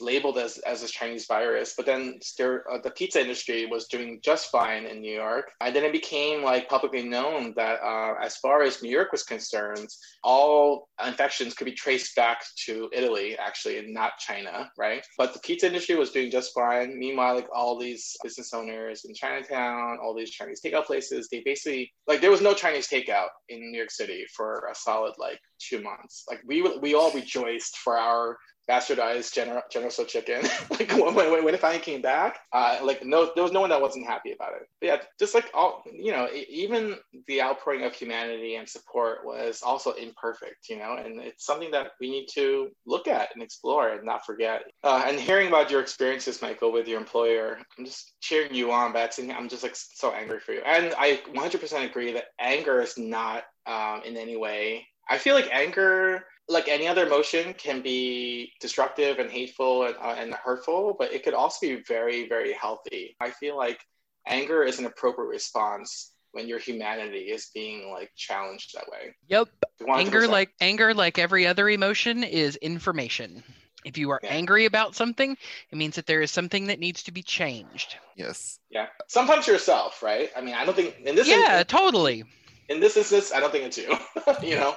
[0.00, 4.20] labeled as, as a Chinese virus, but then there, uh, the pizza industry was doing
[4.22, 5.50] just fine in New York.
[5.60, 9.22] And then it became like publicly known that uh, as far as New York was
[9.22, 9.88] concerned,
[10.22, 15.04] all infections could be traced back to Italy, actually, and not China, right?
[15.18, 16.98] But the pizza industry was doing just fine.
[16.98, 21.92] Meanwhile, like all these business owners in Chinatown, all these Chinese takeout places, they basically,
[22.06, 25.80] like there was no Chinese takeout in New York City for a solid like two
[25.82, 26.24] months.
[26.28, 28.36] Like we we all rejoiced for our
[28.68, 30.42] bastardized General General Tso chicken.
[30.70, 33.70] like when, when, when it finally came back, uh, like no, there was no one
[33.70, 34.68] that wasn't happy about it.
[34.80, 39.62] But yeah, just like all, you know, even the outpouring of humanity and support was
[39.62, 43.90] also imperfect, you know, and it's something that we need to look at and explore
[43.90, 44.62] and not forget.
[44.82, 48.92] Uh, and hearing about your experiences, Michael, with your employer, I'm just cheering you on,
[48.92, 49.30] Betsy.
[49.30, 53.44] I'm just like so angry for you, and I 100% agree that anger is not
[53.66, 54.86] um, in any way.
[55.08, 60.14] I feel like anger like any other emotion can be destructive and hateful and, uh,
[60.16, 63.80] and hurtful but it could also be very very healthy i feel like
[64.26, 69.48] anger is an appropriate response when your humanity is being like challenged that way Yep.
[69.88, 73.42] Anger, like anger, like every other emotion, is information.
[73.84, 74.30] If you are Yeah.
[74.30, 75.36] angry about something,
[75.70, 77.96] it means that there is something that needs to be changed.
[78.16, 78.58] Yes.
[78.70, 82.24] yeah sometimes yourself right i mean i don't think in this yeah, in, totally.
[82.68, 83.94] in this instance i don't think it's you
[84.42, 84.74] you know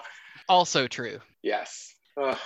[0.50, 1.20] Also true.
[1.42, 2.38] yes Ugh.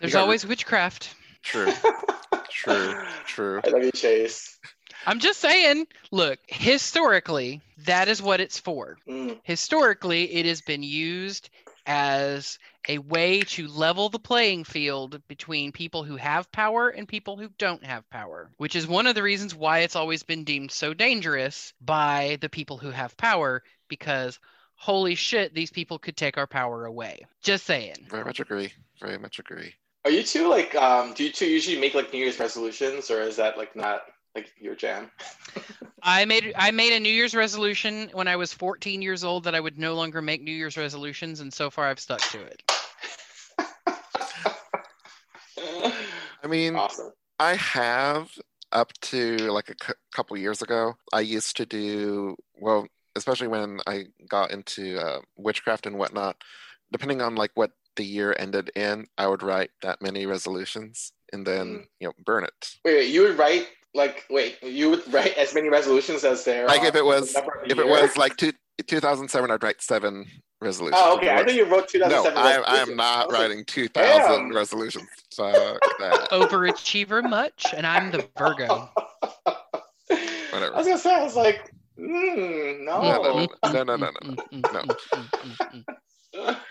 [0.00, 1.14] There's gotta- always witchcraft.
[1.42, 1.72] True.
[2.50, 2.94] True.
[3.26, 3.60] True.
[3.64, 4.58] i love you chase
[5.06, 8.98] I'm just saying, look, historically, that is what it's for.
[9.08, 11.50] Mm, Historically, it has been used
[11.86, 17.36] as a way to level the playing field between people who have power and people
[17.36, 20.72] who don't have power, which is one of the reasons why it's always been deemed
[20.72, 24.38] so dangerous by the people who have power because
[24.78, 27.26] holy shit, these people could take our power away.
[27.42, 28.06] Just saying.
[28.08, 28.72] Very much agree.
[29.00, 29.74] Very much agree.
[30.04, 33.20] are you two like um do you two usually make like new year's resolutions or
[33.20, 34.02] is that like not
[34.34, 35.10] like your jam
[36.02, 39.54] I made I made a New Year's resolution when I was 14 years old that
[39.54, 42.62] I would no longer make New Year's resolutions, and so far I've stuck to it.
[45.58, 48.30] I mean, awesome I have
[48.72, 50.94] up to like a couple years ago.
[51.12, 56.36] I used to do well, especially when I got into uh, witchcraft and whatnot.
[56.92, 61.46] Depending on like what the year ended in, I would write that many resolutions and
[61.46, 61.84] then Mm.
[62.00, 62.70] you know burn it.
[62.84, 66.66] Wait, wait, you would write like wait, you would write as many resolutions as there.
[66.66, 68.52] Like are if it was number of the if it was like two,
[68.86, 70.24] 2007, I'd write seven
[70.60, 71.00] resolutions.
[71.04, 71.28] Oh, okay.
[71.28, 72.34] I was- thought you wrote 2007.
[72.34, 74.54] no, I, I am not I writing 2,000 damn.
[74.56, 75.08] resolutions.
[75.34, 75.54] Fuck
[75.98, 76.28] that.
[76.32, 78.88] Overachiever much, and I'm the Virgo.
[79.44, 79.54] Whatever.
[80.74, 83.02] I was gonna say, I was like, mm, no.
[83.02, 84.10] No, no, no, no, no,
[84.52, 84.82] no,
[86.34, 86.54] no.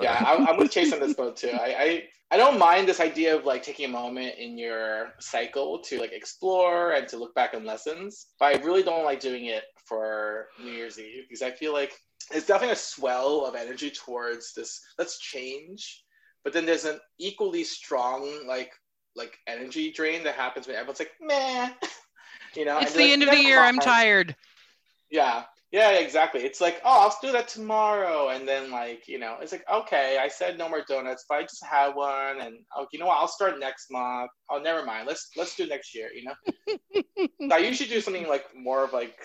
[0.00, 1.50] Yeah, I'm, I'm with Chase on this boat too.
[1.52, 5.80] I, I I don't mind this idea of like taking a moment in your cycle
[5.84, 9.46] to like explore and to look back on lessons, but I really don't like doing
[9.46, 11.92] it for New Year's Eve because I feel like
[12.30, 14.80] it's definitely a swell of energy towards this.
[14.98, 16.04] Let's change,
[16.44, 18.72] but then there's an equally strong like
[19.16, 21.70] like energy drain that happens when everyone's like meh,
[22.54, 22.78] you know.
[22.78, 23.60] It's and the you're end like, of the "Never year.
[23.60, 24.36] I'm tired.
[25.10, 25.44] Yeah.
[25.70, 26.44] Yeah, exactly.
[26.44, 28.30] It's like, oh, I'll do that tomorrow.
[28.30, 31.42] And then like, you know, it's like, okay, I said no more donuts, but I
[31.42, 34.30] just had one and oh, you know what, I'll start next month.
[34.50, 35.06] Oh, never mind.
[35.06, 36.34] Let's let's do next year, you know?
[37.50, 39.16] So I usually do something like more of like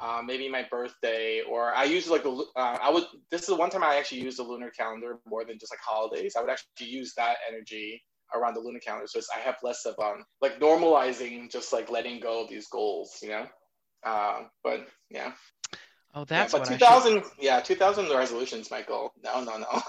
[0.00, 3.56] uh, maybe my birthday or I use like the uh, I would this is the
[3.56, 6.34] one time I actually use the lunar calendar more than just like holidays.
[6.36, 8.02] I would actually use that energy
[8.34, 9.06] around the lunar calendar.
[9.08, 12.68] So it's, I have less of um like normalizing just like letting go of these
[12.68, 13.46] goals, you know?
[14.02, 15.32] Uh, but yeah.
[16.14, 19.12] Oh, that's yeah, what but I 2000, yeah, 2000 resolutions, Michael.
[19.22, 19.82] No, no, no.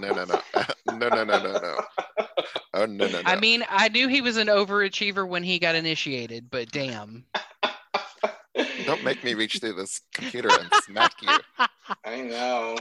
[0.00, 0.40] No, no, no.
[0.96, 1.78] no, no, no, no, no.
[2.74, 3.22] Oh, no, no, no.
[3.24, 7.24] I mean, I knew he was an overachiever when he got initiated, but damn.
[8.84, 11.28] Don't make me reach through this computer and smack you.
[12.04, 12.76] I know.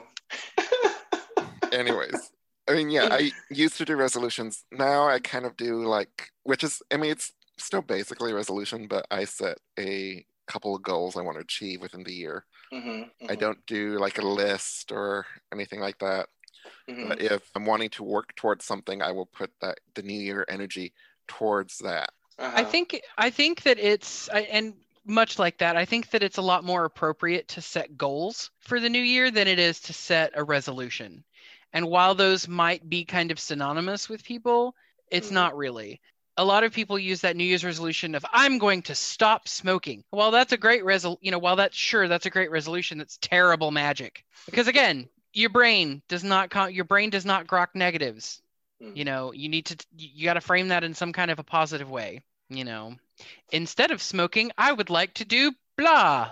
[1.72, 2.32] Anyways,
[2.68, 4.64] I mean, yeah, I used to do resolutions.
[4.72, 8.88] Now I kind of do like, which is, I mean, it's still basically a resolution,
[8.88, 12.46] but I set a couple of goals I want to achieve within the year.
[12.72, 16.28] hmm I don't do like a list or anything like that.
[16.88, 20.20] hmm But if I'm wanting to work towards something, I will put that the new
[20.20, 20.94] year energy
[21.28, 22.12] towards that.
[22.38, 22.58] Uh-huh.
[22.58, 24.74] I think I think that it's I- and
[25.06, 28.80] much like that, I think that it's a lot more appropriate to set goals for
[28.80, 31.24] the new year than it is to set a resolution.
[31.74, 34.76] And while those might be kind of synonymous with people,
[35.12, 35.34] It's Mhm.
[35.34, 36.02] not really.
[36.40, 40.06] A lot of people use that New Year's resolution of I'm going to stop smoking.
[40.10, 43.18] Well, that's a great resol you know, while that's sure that's a great resolution, that's
[43.18, 44.24] terrible magic.
[44.46, 48.42] Because again, your brain does not con- your brain does not grok negatives.
[48.82, 48.96] Mhm.
[48.96, 51.44] You know, you need to you got to frame that in some kind of a
[51.44, 52.96] positive way, you know.
[53.52, 56.32] Instead of smoking, I would like to do blah.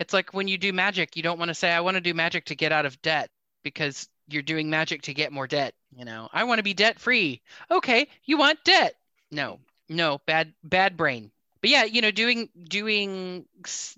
[0.00, 2.14] It's like when you do magic, you don't want to say I want to do
[2.14, 3.30] magic to get out of debt
[3.62, 6.28] because you're doing magic to get more debt, you know.
[6.32, 7.42] I want to be debt free.
[7.70, 8.96] Okay, you want debt.
[9.30, 9.60] No.
[9.88, 11.30] No, bad bad brain.
[11.60, 13.46] But yeah, you know, doing doing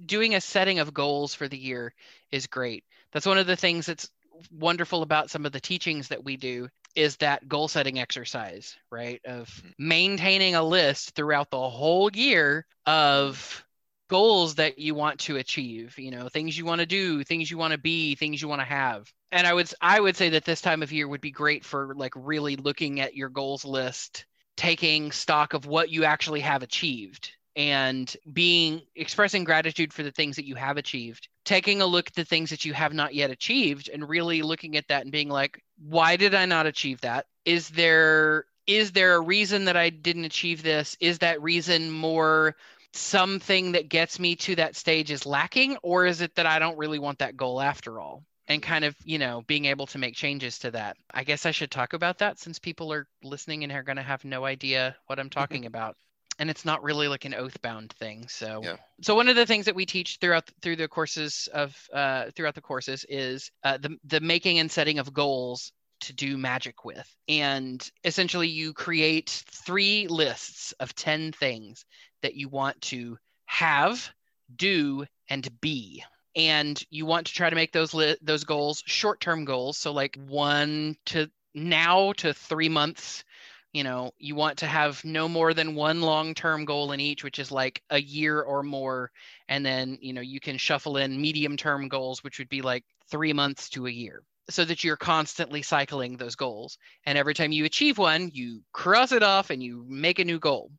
[0.05, 1.95] doing a setting of goals for the year
[2.31, 2.85] is great.
[3.13, 4.11] That's one of the things that's
[4.53, 9.21] wonderful about some of the teachings that we do is that goal setting exercise, right?
[9.25, 9.71] Of hmm.
[9.79, 13.65] maintaining a list throughout the whole year of
[14.09, 17.59] goals that you want to achieve, you know, things you want to do, things you
[17.59, 19.13] want to be, things you want to have.
[19.31, 21.95] And I would I would say that this time of year would be great for
[21.95, 24.25] like really looking at your goals list,
[24.59, 30.37] taking stock of what you actually have achieved and being expressing gratitude for the things
[30.37, 33.31] that you have achieved taking a look at the things that you have not yet
[33.31, 37.27] achieved and really looking at that and being like why did i not achieve that?
[37.45, 40.97] Is there is there a reason that i didn't achieve this?
[41.01, 42.57] Is that reason more
[42.93, 46.79] something that gets me to that stage is lacking or is it that i don't
[46.79, 50.15] really want that goal after all and kind of you know being able to make
[50.15, 50.97] changes to that.
[51.13, 54.03] I guess i should talk about that since people are listening and are going to
[54.03, 55.97] have no idea what i'm talking about.
[56.41, 58.77] And it's not really like an oath bound thing so Yeah.
[59.03, 62.55] so one of the things that we teach throughout through the courses of uh, throughout
[62.55, 67.09] the courses is uh, the the making and setting of goals to do magic with.
[67.29, 71.85] And essentially you create three lists of 10 things
[72.23, 74.11] that you want to have
[74.55, 76.05] do and be
[76.39, 79.77] and you want to try to make those li- those goals short-term goals.
[79.77, 83.25] So like 1 to now to 3 months
[83.73, 87.39] you know you want to have no more than one long-term goal in each which
[87.39, 89.11] is like a year or more.
[89.49, 93.33] And then you know you can shuffle in medium-term goals which would be like 3
[93.33, 96.79] months to a year so that you're constantly cycling those goals.
[97.05, 100.39] And every time you achieve one you cross it off and you make a new
[100.39, 100.71] goal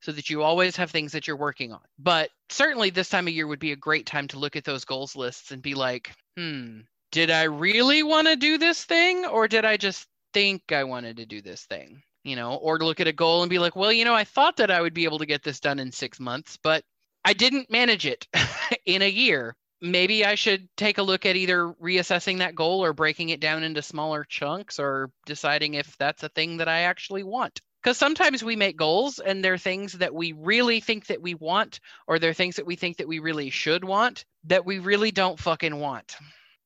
[0.00, 3.34] so that you always have things that you're working on but certainly this time of
[3.34, 6.12] year would be a great time to look at those goals lists and be like
[6.36, 6.80] hmm
[7.12, 11.16] did i really want to do this thing or did i just think i wanted
[11.16, 13.92] to do this thing you know, or look at a goal and be like, well,
[13.92, 16.20] you know, I thought that I would be able to get this done in six
[16.20, 16.84] months, but
[17.24, 18.26] I didn't manage it
[18.84, 19.56] in a year.
[19.82, 23.62] Maybe I should take a look at either reassessing that goal or breaking it down
[23.62, 27.60] into smaller chunks or deciding if that's a thing that I actually want.
[27.82, 31.80] Because sometimes we make goals and they're things that we really think that we want,
[32.06, 35.38] or they're things that we think that we really should want that we really don't
[35.38, 36.16] fucking want.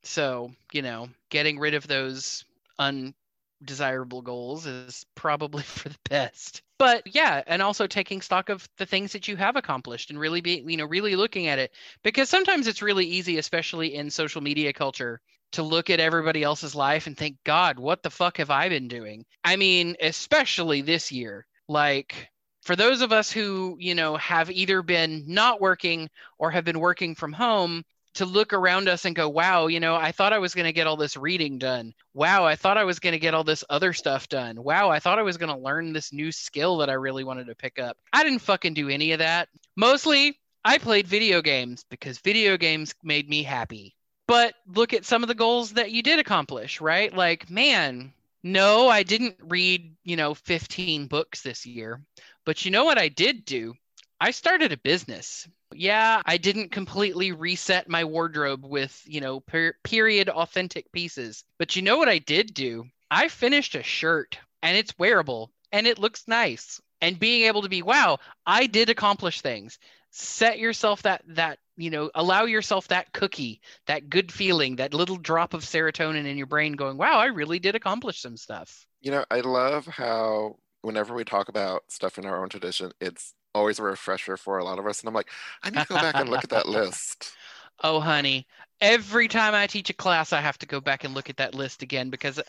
[0.02, 2.44] So, you know, getting rid of those
[2.78, 6.62] undesirable goals is probably for the best.
[6.78, 10.40] But yeah, and also taking stock of the things that you have accomplished and really
[10.40, 11.72] be, you know, really looking at it
[12.02, 15.20] because sometimes it's really easy especially in social media culture
[15.54, 18.88] to look at everybody else's life and think, "God, what the fuck have I been
[18.88, 21.46] doing?" I mean, especially this year.
[21.68, 22.30] Like
[22.62, 26.80] for those of us who, you know, have either been not working or have been
[26.80, 30.38] working from home, to look around us and go, wow, you know, I thought I
[30.38, 31.92] was going to get all this reading done.
[32.14, 34.62] Wow, I thought I was going to get all this other stuff done.
[34.62, 37.48] Wow, I thought I was going to learn this new skill that I really wanted
[37.48, 37.96] to pick up.
[38.12, 39.48] I didn't fucking do any of that.
[39.76, 43.96] Mostly, I played video games because video games made me happy.
[44.26, 47.14] But look at some of the goals that you did accomplish, right?
[47.14, 52.00] Like, man, no, I didn't read, you know, 15 books this year.
[52.44, 53.74] But you know what I did do?
[54.20, 59.74] I started a business yeah, I didn't completely reset my wardrobe with, you know, per-
[59.82, 61.44] period authentic pieces.
[61.58, 62.86] But you know what I did do?
[63.10, 66.80] I finished a shirt and it's wearable and it looks nice.
[67.00, 69.78] And being able to be, wow, I did accomplish things.
[70.10, 75.16] Set yourself that that, you know, allow yourself that cookie, that good feeling, that little
[75.16, 78.86] drop of serotonin in your brain going, wow, I really did accomplish some stuff.
[79.00, 83.34] You know, I love how whenever we talk about stuff in our own tradition, it's
[83.54, 85.00] always a refresher for a lot of us.
[85.00, 85.30] And I'm like,
[85.62, 87.36] I need to go back and look at that list.
[87.82, 88.46] Oh, honey,
[88.80, 91.54] every time I teach a class, I have to go back and look at that
[91.54, 92.40] list again because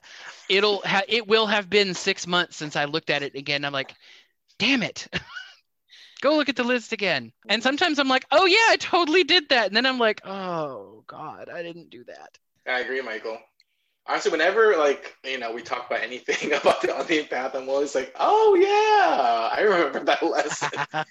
[0.50, 3.66] it'll ha- it will have been six months since I looked at it again.
[3.66, 3.96] I'm like,
[4.60, 5.08] damn it.
[6.22, 7.32] go look at the list again.
[7.50, 9.68] And sometimes I'm like, oh yeah, I totally did that.
[9.68, 12.38] And then I'm like, oh God, I didn't do that.
[12.68, 13.38] I agree, Michael.
[14.08, 17.96] Honestly, whenever like you know we talk about anything about the unseen path, I'm always
[17.96, 20.70] like, oh yeah, I remember that lesson.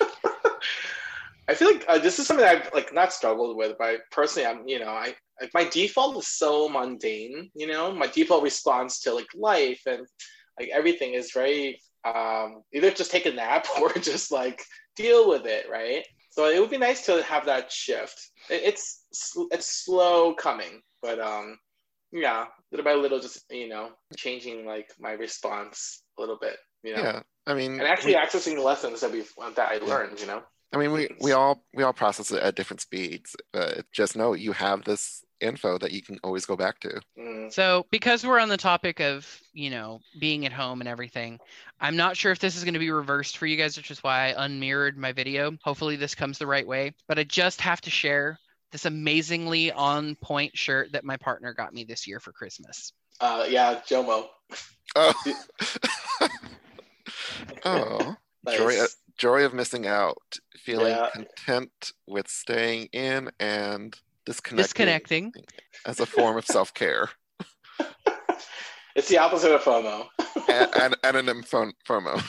[1.48, 4.68] I feel like uh, this is something I've like not struggled with, but personally, I'm
[4.68, 7.50] you know I like my default is so mundane.
[7.54, 10.06] You know, my default response to like life and
[10.58, 14.62] like everything is very um, either just take a nap or just like
[14.96, 16.04] deal with it, right?
[16.30, 18.30] So it would be nice to have that shift.
[18.48, 19.04] It's
[19.50, 21.58] it's slow coming, but um,
[22.12, 26.94] yeah, little by little, just you know, changing like my response a little bit, you
[26.94, 27.02] know.
[27.02, 29.24] Yeah, I mean, and actually we, accessing the lessons that we
[29.56, 30.42] that I learned, you know.
[30.72, 33.34] I mean, we we all we all process it at different speeds.
[33.52, 37.00] But just know you have this info that you can always go back to.
[37.18, 37.52] Mm.
[37.52, 41.38] So, because we're on the topic of, you know, being at home and everything,
[41.80, 44.02] I'm not sure if this is going to be reversed for you guys, which is
[44.02, 45.52] why I unmirrored my video.
[45.62, 46.94] Hopefully, this comes the right way.
[47.08, 48.38] But I just have to share
[48.72, 52.92] this amazingly on point shirt that my partner got me this year for Christmas.
[53.20, 54.26] Uh, yeah, Jomo.
[54.96, 55.14] Oh.
[57.64, 58.16] oh.
[58.44, 58.56] Nice.
[58.56, 58.86] Joy,
[59.18, 61.10] joy of missing out, feeling yeah.
[61.12, 63.94] content with staying in and
[64.30, 65.32] disconnecting, disconnecting.
[65.86, 67.08] as a form of self care.
[68.94, 70.06] it's the opposite of FOMO.
[70.48, 72.22] and, and, and an FOMO.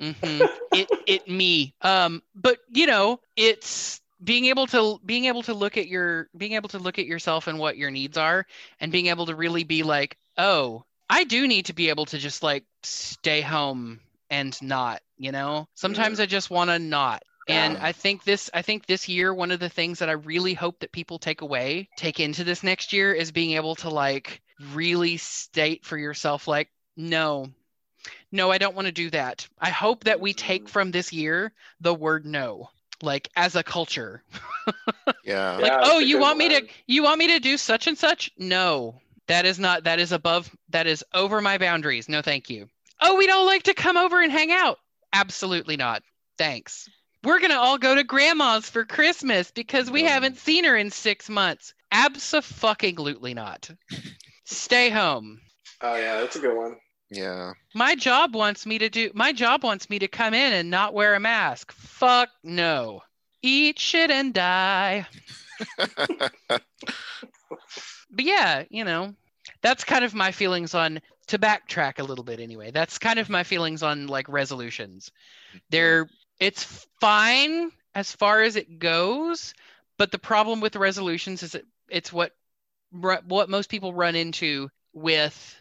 [0.00, 0.44] mm-hmm.
[0.72, 1.74] It it me.
[1.82, 6.52] Um, but you know, it's being able to being able to look at your being
[6.52, 8.46] able to look at yourself and what your needs are,
[8.80, 12.18] and being able to really be like, oh, I do need to be able to
[12.18, 14.00] just like stay home
[14.30, 15.00] and not.
[15.18, 16.24] You know, sometimes mm.
[16.24, 19.60] I just want to not and I think this I think this year one of
[19.60, 23.12] the things that I really hope that people take away, take into this next year
[23.12, 24.40] is being able to like
[24.72, 27.48] really state for yourself like no.
[28.30, 29.48] No, I don't want to do that.
[29.58, 30.68] I hope that we take mm.
[30.68, 32.70] from this year the word no
[33.02, 34.22] like as a culture.
[35.24, 35.56] yeah.
[35.56, 38.30] like, yeah, oh, you want me to you want me to do such and such?
[38.38, 39.00] No.
[39.28, 42.08] That is not that is above that is over my boundaries.
[42.08, 42.68] No, thank you.
[43.00, 44.78] Oh, we don't like to come over and hang out.
[45.12, 46.02] Absolutely not.
[46.38, 46.88] Thanks
[47.26, 50.90] we're going to all go to grandma's for Christmas because we haven't seen her in
[50.90, 51.74] six months.
[51.90, 53.68] Absolutely not.
[54.44, 55.40] Stay home.
[55.80, 56.76] Oh, yeah, that's a good one.
[57.10, 57.52] Yeah.
[57.74, 60.94] My job wants me to do, my job wants me to come in and not
[60.94, 61.72] wear a mask.
[61.72, 63.02] Fuck no.
[63.42, 65.06] Eat shit and die.
[66.48, 66.62] but
[68.18, 69.14] yeah, you know,
[69.62, 72.70] that's kind of my feelings on to backtrack a little bit anyway.
[72.70, 75.10] That's kind of my feelings on like resolutions.
[75.70, 76.08] They're
[76.40, 79.54] it's fine as far as it goes,
[79.98, 82.32] but the problem with the resolutions is that it's what
[82.92, 85.60] what most people run into with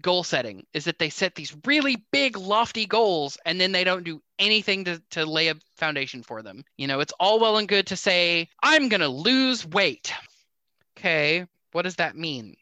[0.00, 4.04] goal setting is that they set these really big lofty goals and then they don't
[4.04, 6.64] do anything to, to lay a foundation for them.
[6.78, 10.14] You know it's all well and good to say i'm going to lose weight.
[10.96, 12.56] Okay what does that mean?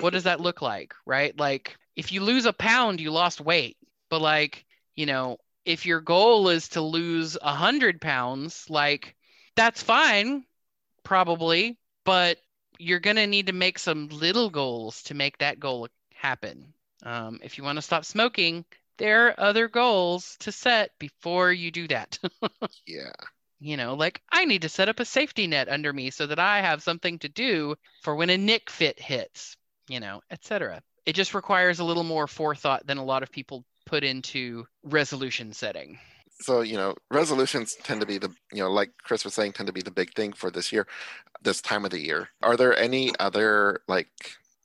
[0.00, 1.38] What does that look like right?
[1.38, 3.76] Like if you lose a pound you lost weight
[4.08, 4.64] but like
[4.94, 5.36] you know
[5.66, 9.16] if your goal is to lose a hundred pounds, like
[9.56, 10.44] that's fine,
[11.02, 12.38] probably, but
[12.78, 16.72] you're going to need to make some little goals to make that goal happen.
[17.02, 18.64] Um, if you want to stop smoking,
[18.96, 22.18] there are other goals to set before you do that.
[22.86, 23.12] yeah.
[23.58, 26.38] You know, like I need to set up a safety net under me so that
[26.38, 29.56] I have something to do for when a nick fit hits,
[29.88, 30.82] you know, etc.
[31.06, 35.52] It just requires a little more forethought than a lot of people put into resolution
[35.52, 35.98] setting?
[36.40, 39.68] So, you know, resolutions tend to be the, you know, like Chris was saying, tend
[39.68, 40.86] to be the big thing for this year,
[41.42, 42.28] this time of the year.
[42.42, 44.08] Are there any other like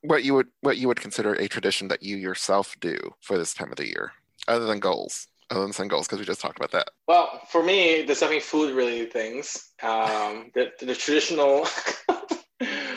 [0.02, 3.54] what you would what you would consider a tradition that you yourself do for this
[3.54, 4.12] time of the year,
[4.48, 5.28] other than goals?
[5.50, 6.92] Other than some goals, because we just talked about that.
[7.10, 9.72] Well, for me, there's definitely food related things.
[9.84, 11.68] Um, the, the traditional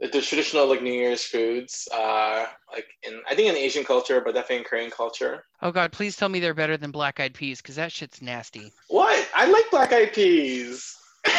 [0.00, 4.20] the, the traditional like New Year's foods, uh, like in I think in Asian culture,
[4.20, 5.44] but definitely in Korean culture.
[5.62, 8.72] Oh God, please tell me they're better than black eyed peas because that shit's nasty.
[8.88, 9.28] What?
[9.34, 10.96] I like black eyed peas.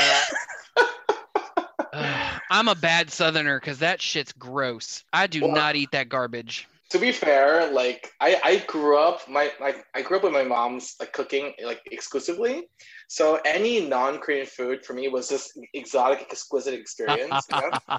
[1.91, 5.03] Uh, I'm a bad Southerner because that shit's gross.
[5.12, 9.30] I do well, not eat that garbage to be fair, like I, I grew up
[9.30, 12.68] my like I grew up with my mom's like cooking like exclusively.
[13.08, 17.48] So any non-Korean food for me was just exotic, exquisite experience.
[17.52, 17.70] you know?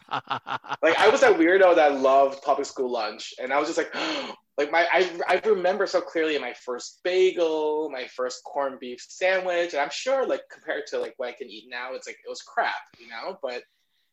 [0.83, 3.95] like I was that weirdo that loved public school lunch, and I was just like,
[4.59, 9.73] like my I, I remember so clearly my first bagel, my first corned beef sandwich,
[9.73, 12.29] and I'm sure like compared to like what I can eat now, it's like it
[12.29, 13.39] was crap, you know.
[13.41, 13.63] But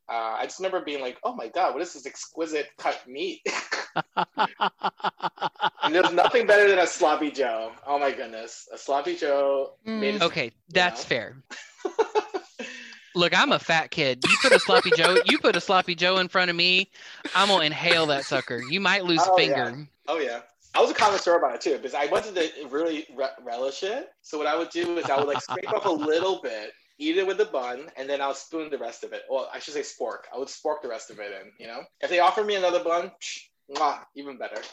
[0.10, 3.42] uh, I just remember being like, "Oh my god, what is this exquisite cut meat?"
[4.16, 7.72] and there's nothing better than a sloppy Joe.
[7.86, 9.74] Oh my goodness, a sloppy Joe.
[9.86, 11.10] Mm, okay, that's know.
[11.10, 11.44] fair.
[13.16, 14.24] Look, I'm a fat kid.
[14.30, 16.90] You put a sloppy Joe, you put a sloppy Joe in front of me,
[17.36, 18.62] I'm gonna inhale that sucker.
[18.70, 19.76] You might lose oh, a finger.
[19.76, 19.86] Yeah.
[20.08, 20.42] Oh yeah.
[20.76, 24.10] I was a connoisseur about it too because I wanted to really re- relish it.
[24.22, 27.18] So what I would do is I would like scrape off a little bit eat
[27.18, 29.24] it with a bun, and then I'll spoon the rest of it.
[29.30, 30.22] Well, I should say spork.
[30.34, 31.52] I would spork the rest of it in.
[31.60, 33.40] You know, if they offer me another bun, psh,
[33.76, 34.62] mwah, even better.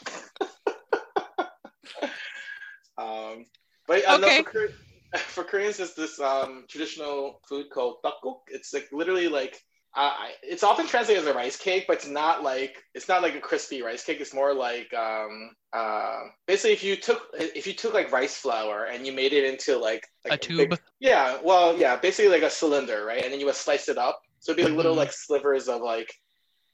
[2.97, 3.45] Um,
[3.87, 4.69] but uh, no, for,
[5.17, 8.39] for Koreans, there's this um, traditional food called tteokguk.
[8.47, 9.61] It's like literally like
[9.95, 13.21] uh, I- it's often translated as a rice cake, but it's not like it's not
[13.21, 14.19] like a crispy rice cake.
[14.19, 18.85] It's more like um, uh, basically if you took if you took like rice flour
[18.85, 20.79] and you made it into like, like a big- tube.
[20.99, 23.23] yeah, well, yeah, basically like a cylinder, right?
[23.23, 24.97] And then you would slice it up, so it'd be like little Mhm.
[24.97, 26.13] like slivers of like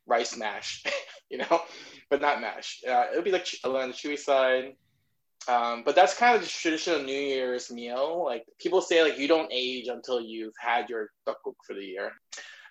[0.07, 0.83] rice mash,
[1.29, 1.61] you know,
[2.09, 2.81] but not mash.
[2.87, 4.75] Uh, it would be like on the chewy side.
[5.47, 8.23] Um, but that's kind of the traditional New Year's meal.
[8.23, 12.11] Like people say, like you don't age until you've had your tteokguk for the year.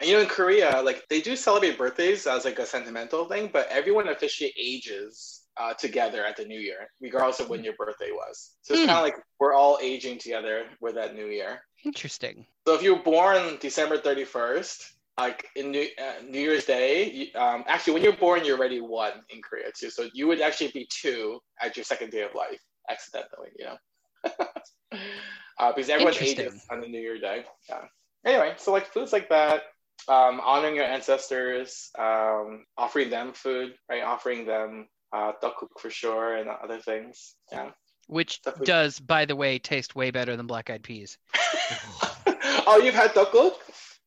[0.00, 3.50] And you know, in Korea, like they do celebrate birthdays as like a sentimental thing,
[3.52, 8.10] but everyone officially ages uh, together at the New Year, regardless of when your birthday
[8.12, 8.56] was.
[8.62, 8.86] So it's Hmm.
[8.86, 11.60] kind of like we're all aging together with that New Year.
[11.84, 12.46] Interesting.
[12.66, 17.26] So if you were born December 31st, like in New, uh, New Year's Day, you,
[17.40, 19.90] um, actually when you're born, you're already one in Korea too.
[19.90, 23.76] So you would actually be two at your second day of life, accidentally, you know.
[25.58, 27.44] uh, because everyone ages on the New Year Day.
[27.68, 27.82] Yeah.
[28.24, 29.62] Anyway, so like foods like that,
[30.08, 34.02] um, honoring your ancestors, um, offering them food, right?
[34.02, 37.34] Offering them uh, tteokguk for sure and other things.
[37.50, 37.70] Yeah.
[38.06, 38.66] Which Definitely.
[38.66, 41.16] does, by the way, taste way better than black eyed peas.
[42.66, 43.52] oh, you've had tteokguk?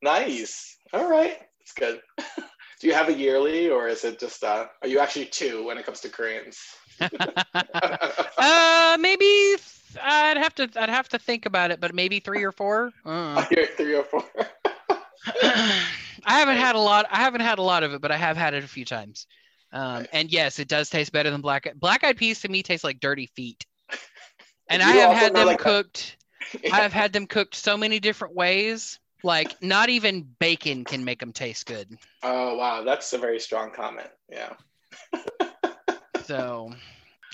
[0.01, 0.77] Nice.
[0.91, 2.01] All right, it's good.
[2.81, 4.43] Do you have a yearly, or is it just?
[4.43, 6.59] Uh, are you actually two when it comes to Koreans?
[7.01, 9.59] uh, maybe th-
[10.03, 12.91] I'd have to I'd have to think about it, but maybe three or four.
[13.05, 13.45] Uh.
[13.77, 14.25] Three or four.
[15.43, 17.05] I haven't had a lot.
[17.11, 19.27] I haven't had a lot of it, but I have had it a few times.
[19.71, 22.41] Um, and yes, it does taste better than black black eyed peas.
[22.41, 23.65] To me, taste like dirty feet.
[24.69, 26.17] And You I have had them like, cooked.
[26.71, 28.99] I have had them cooked so many different ways.
[29.23, 31.97] Like not even bacon can make them taste good.
[32.23, 34.09] oh wow, that's a very strong comment.
[34.29, 34.53] Yeah.
[36.21, 36.73] So,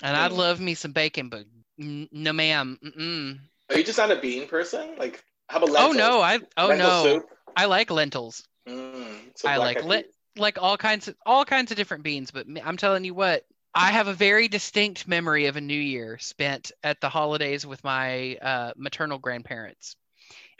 [0.02, 0.36] and I'd Mm.
[0.36, 1.44] love me some bacon, but
[1.78, 2.78] no, ma'am.
[2.84, 3.38] Mm-mm.
[3.70, 4.96] Are you just not a bean person?
[4.98, 7.30] Like, how about Oh no, I oh Lentil no, soup?
[7.56, 8.46] I like lentils.
[8.68, 10.04] Mm, so I like peas.
[10.36, 12.30] like all kinds of all kinds of different beans.
[12.30, 13.44] But I'm telling you what,
[13.74, 17.82] I have a very distinct memory of a New Year spent at the holidays with
[17.84, 19.96] my uh, maternal grandparents.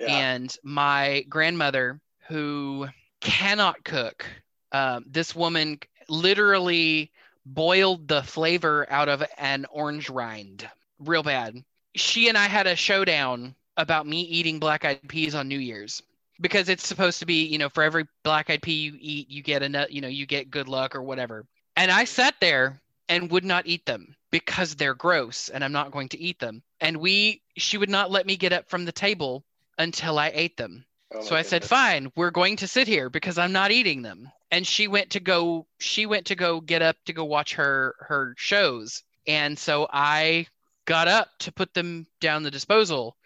[0.01, 0.07] Yeah.
[0.17, 2.89] and my grandmother who
[3.21, 4.25] cannot cook
[4.73, 5.79] um, this woman
[6.09, 7.13] literally
[7.45, 10.69] boiled the flavor out of an orange rind
[10.99, 11.63] real bad
[11.95, 16.03] she and i had a showdown about me eating black eyed peas on new year's
[16.41, 19.43] because it's supposed to be you know for every black eyed pea you eat you
[19.43, 21.45] get a you know you get good luck or whatever
[21.77, 25.91] and i sat there and would not eat them because they're gross and i'm not
[25.91, 28.93] going to eat them and we she would not let me get up from the
[28.93, 29.45] table
[29.79, 30.85] until I ate them.
[31.13, 34.31] Oh, so I said, "Fine, we're going to sit here because I'm not eating them."
[34.51, 37.95] And she went to go she went to go get up to go watch her
[38.01, 39.03] her shows.
[39.27, 40.47] And so I
[40.85, 43.17] got up to put them down the disposal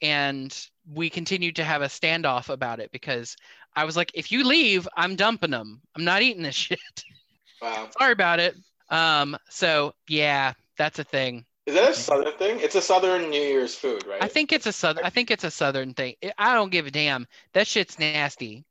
[0.00, 0.54] and
[0.92, 3.36] we continued to have a standoff about it because
[3.76, 5.80] I was like, "If you leave, I'm dumping them.
[5.96, 6.78] I'm not eating this shit.
[7.62, 7.88] Wow.
[7.98, 8.56] Sorry about it."
[8.88, 11.44] Um so yeah, that's a thing.
[11.66, 12.58] Is that a southern thing?
[12.60, 14.22] It's a southern New Year's food, right?
[14.22, 16.16] I think it's a southern I think it's a southern thing.
[16.24, 17.26] I- I don't give a damn.
[17.52, 18.64] That shit's nasty.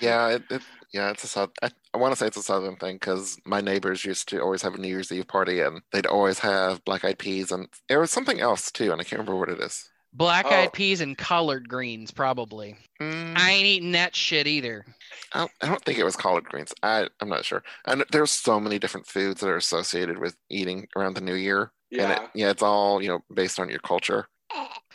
[0.00, 1.50] Yeah, it, it yeah, it's a south.
[1.62, 4.62] I, I want to say it's a southern thing because my neighbors used to always
[4.62, 8.00] have a New Year's Eve party, and they'd always have black eyed peas, and there
[8.00, 9.90] was something else too, and I can't remember what it is.
[10.12, 10.70] Black eyed Oh.
[10.70, 12.76] peas and collard greens, probably.
[13.00, 14.84] Mm, I ain't eating that shit either.
[15.32, 16.72] I, don't, I don't think it was collard greens.
[16.82, 17.62] I I'm not sure.
[17.86, 21.70] And there's so many different foods that are associated with eating around the New Year,
[21.92, 22.22] and yeah.
[22.24, 24.26] it, yeah, it's all you know based on your culture.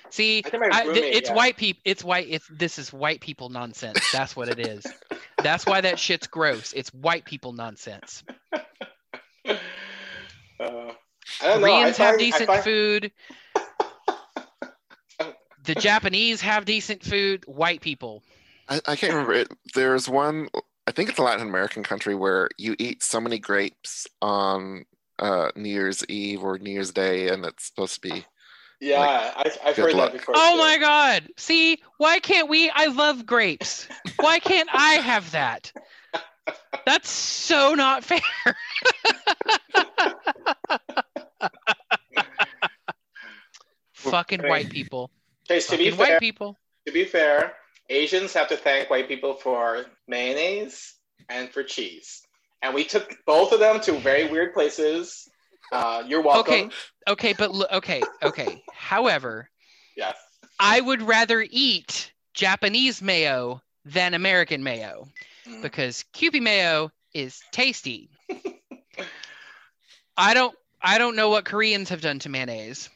[0.09, 1.35] See, I think my th- roommate, it's yeah.
[1.35, 1.81] white people.
[1.85, 2.27] It's white.
[2.29, 3.99] It's this is white people nonsense.
[4.11, 4.85] That's what it is.
[5.41, 6.73] That's why that shit's gross.
[6.73, 8.23] It's white people nonsense.
[10.59, 10.93] Uh,
[11.41, 11.67] I don't know.
[11.67, 13.11] I Koreans have find- I decent find- food.
[15.63, 17.45] The Japanese have decent food.
[17.45, 18.23] White people.
[18.69, 19.51] I, I can't remember it.
[19.73, 20.49] There's one.
[20.87, 24.85] I think it's a Latin American country where you eat so many grapes on
[25.19, 28.25] uh, New Year's Eve or New Year's Day, and it's supposed to be.
[28.81, 30.11] Yeah, I, I've good heard luck.
[30.11, 30.35] that before.
[30.37, 30.57] Oh too.
[30.57, 31.29] my god.
[31.37, 32.69] See, why can't we?
[32.69, 33.87] I love grapes.
[34.17, 35.71] Why can't I have that?
[36.85, 38.19] That's so not fair.
[43.93, 45.09] Fucking white people.
[45.61, 46.57] To be fair, white people.
[46.85, 47.53] to be fair,
[47.89, 50.95] Asians have to thank white people for mayonnaise
[51.29, 52.21] and for cheese,
[52.61, 55.27] and we took both of them to very weird places.
[55.71, 56.53] Uh, you're welcome.
[56.53, 56.69] Okay.
[57.07, 58.63] Okay, but okay, okay.
[58.73, 59.49] However,
[59.97, 60.15] Yes.
[60.59, 65.07] I would rather eat Japanese mayo than American mayo
[65.45, 65.61] Mm.
[65.61, 68.09] because Kewpie mayo is tasty.
[70.15, 72.89] I don't I don't know what Koreans have done to mayonnaise.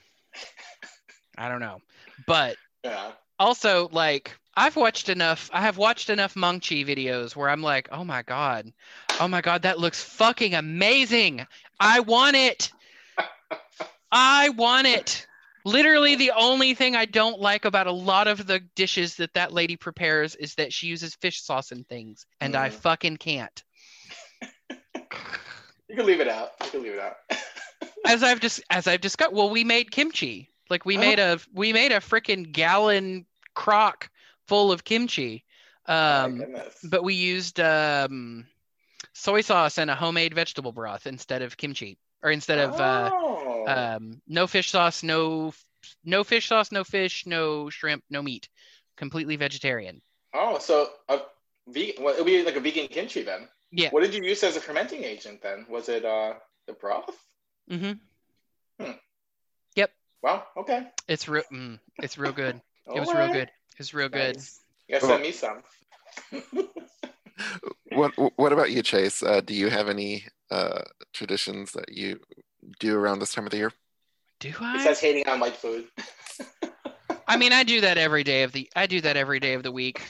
[1.37, 1.79] I don't know.
[2.26, 3.11] But Yeah.
[3.39, 8.03] also like I've watched enough I have watched enough Maangchi videos where I'm like, "Oh
[8.03, 8.72] my god.
[9.20, 11.45] Oh my god, that looks fucking amazing.
[11.80, 12.72] I want it.
[14.11, 15.28] I want it."
[15.65, 19.51] Literally the only thing I don't like about a lot of the dishes that that
[19.51, 22.74] lady prepares is that she uses fish sauce and things, and I Mm.
[22.74, 23.63] fucking can't.
[25.89, 26.51] You can leave it out.
[26.63, 27.18] You can leave it out.
[28.05, 30.49] As I've just as I've discussed, well, we made kimchi.
[30.70, 31.01] Like we Oh.
[31.01, 34.09] made a we made a freaking gallon crock
[34.47, 35.43] full of kimchi.
[35.86, 36.78] Um, goodness.
[36.84, 38.45] but we used um,
[39.13, 43.65] soy sauce and a homemade vegetable broth instead of kimchi, or instead of uh, oh.
[43.68, 45.53] um, no fish sauce, no
[46.03, 48.49] no fish sauce, no fish, no shrimp, no meat,
[48.97, 50.01] completely vegetarian.
[50.34, 51.20] oh, so a
[51.70, 52.03] vegan.
[52.03, 53.47] Well, it'll be like a vegan kimchi then.
[53.72, 53.89] Yeah.
[53.91, 55.65] What did you use as a fermenting agent then?
[55.70, 56.34] Was it uh
[56.68, 57.15] the broth?
[57.70, 57.93] hmm
[60.24, 60.43] Wow.
[60.57, 60.88] Okay.
[61.07, 61.43] It's real.
[61.53, 62.61] Mm, it's real good.
[62.95, 63.32] It was real Alright.
[63.34, 63.51] good.
[63.80, 64.38] It's real good.
[64.38, 64.61] Nice.
[64.88, 65.61] You gotta send me some.
[67.91, 69.22] What What about you, Chase?
[69.22, 70.82] Uh, do you have any uh,
[71.13, 72.20] traditions that you
[72.80, 73.72] do around this time of the year?
[74.39, 74.78] Do I?
[74.78, 75.86] Besides hating on white food.
[77.28, 78.70] I mean, I do that every day of the.
[78.76, 80.01] I do that every day of the week.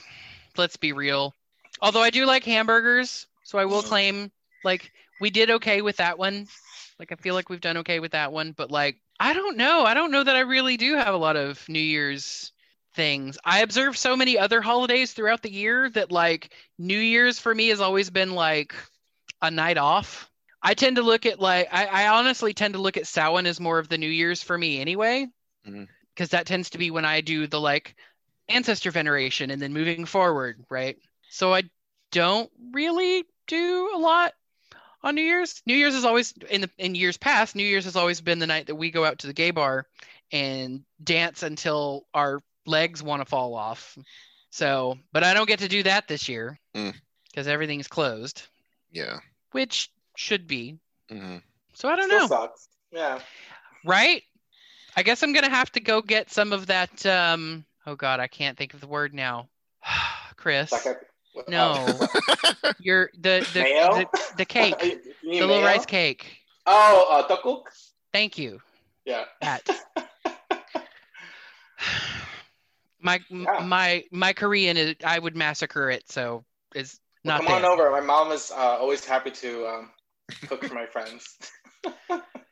[0.56, 1.34] Let's be real.
[1.82, 3.88] Although I do like hamburgers, so I will Mhm.
[3.88, 4.32] claim
[4.64, 6.48] like we did okay with that one.
[7.00, 9.84] Like I feel like we've done okay with that one, but like I don't know.
[9.84, 12.52] I don't know that I really do have a lot of New Year's
[12.96, 13.38] things.
[13.46, 17.68] I observe so many other holidays throughout the year that like New Year's for me
[17.70, 18.74] has always been like
[19.42, 20.30] a night off.
[20.62, 23.60] I tend to look at like I, I honestly tend to look at Samhain as
[23.60, 25.28] more of the New Year's for me anyway.
[25.68, 25.84] Mm-hmm.
[26.14, 27.96] Because that tends to be when I do the like
[28.50, 30.98] ancestor veneration and then moving forward, right?
[31.30, 31.64] So I
[32.12, 34.34] don't really do a lot
[35.04, 35.62] on New Year's.
[35.66, 38.48] New Year's is always in the in years past, New Year's has always been the
[38.48, 39.86] night that we go out to the gay bar
[40.32, 43.98] and dance until our legs want to fall off.
[44.50, 46.94] So, but I don't get to do that this year Mm.
[47.30, 48.44] because everything's closed,
[48.92, 49.20] Yeah.
[49.52, 50.80] which should be.
[51.10, 51.38] hmm
[51.74, 52.68] So I don't Still know, sucks.
[52.92, 53.20] Yeah.
[53.86, 54.24] right?
[54.96, 57.06] I guess I'm gonna have to go get some of that.
[57.06, 59.48] Um, oh God, I can't think of the word now.
[60.38, 61.08] Chris, Suck at- what-
[61.48, 62.00] No.
[62.80, 63.94] you're the the, Mayo?
[63.94, 64.08] the
[64.38, 64.76] the cake,
[65.24, 65.66] You mean the little mayo?
[65.66, 66.38] rice cake.
[66.66, 67.64] Oh, uh, tteokguk?
[68.14, 68.62] Thank you.
[69.06, 69.26] Yeah.
[69.42, 69.68] That.
[73.02, 73.60] my Yeah.
[73.66, 76.44] my my Korean is I would massacre it, so
[76.76, 77.90] it's Well, not come on over.
[77.92, 79.92] My mom is uh, always happy to um,
[80.48, 81.38] cook for my friends.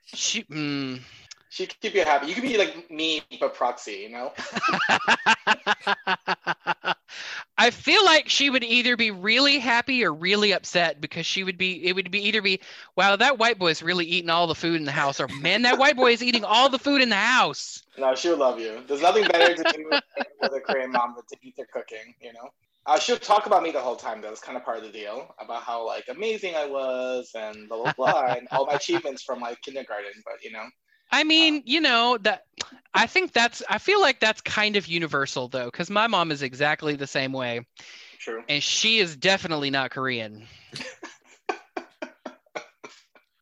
[0.06, 1.02] She, mm.
[1.50, 2.28] She can keep you happy.
[2.28, 4.34] You can be like me, but proxy, you know?
[7.58, 11.58] I feel like she would either be really happy or really upset because she would
[11.58, 12.60] be it would be either be
[12.96, 15.78] wow that white boy's really eating all the food in the house or man that
[15.78, 17.82] white boy is eating all the food in the house.
[17.98, 18.82] No, she'll love you.
[18.88, 19.90] There's nothing better to do
[20.42, 22.50] with a Korean mom than to eat their cooking, you know?
[22.88, 24.30] Uh, she'll talk about me the whole time, though.
[24.30, 27.84] It's kind of part of the deal about how like amazing I was and blah
[27.84, 30.12] blah blah, and all my achievements from like kindergarten.
[30.24, 30.66] But you know,
[31.12, 32.46] I mean, you know that
[32.94, 36.42] I think that's I feel like that's kind of universal though cuz my mom is
[36.42, 37.66] exactly the same way
[38.20, 38.44] true.
[38.50, 40.48] and she is definitely not Korean.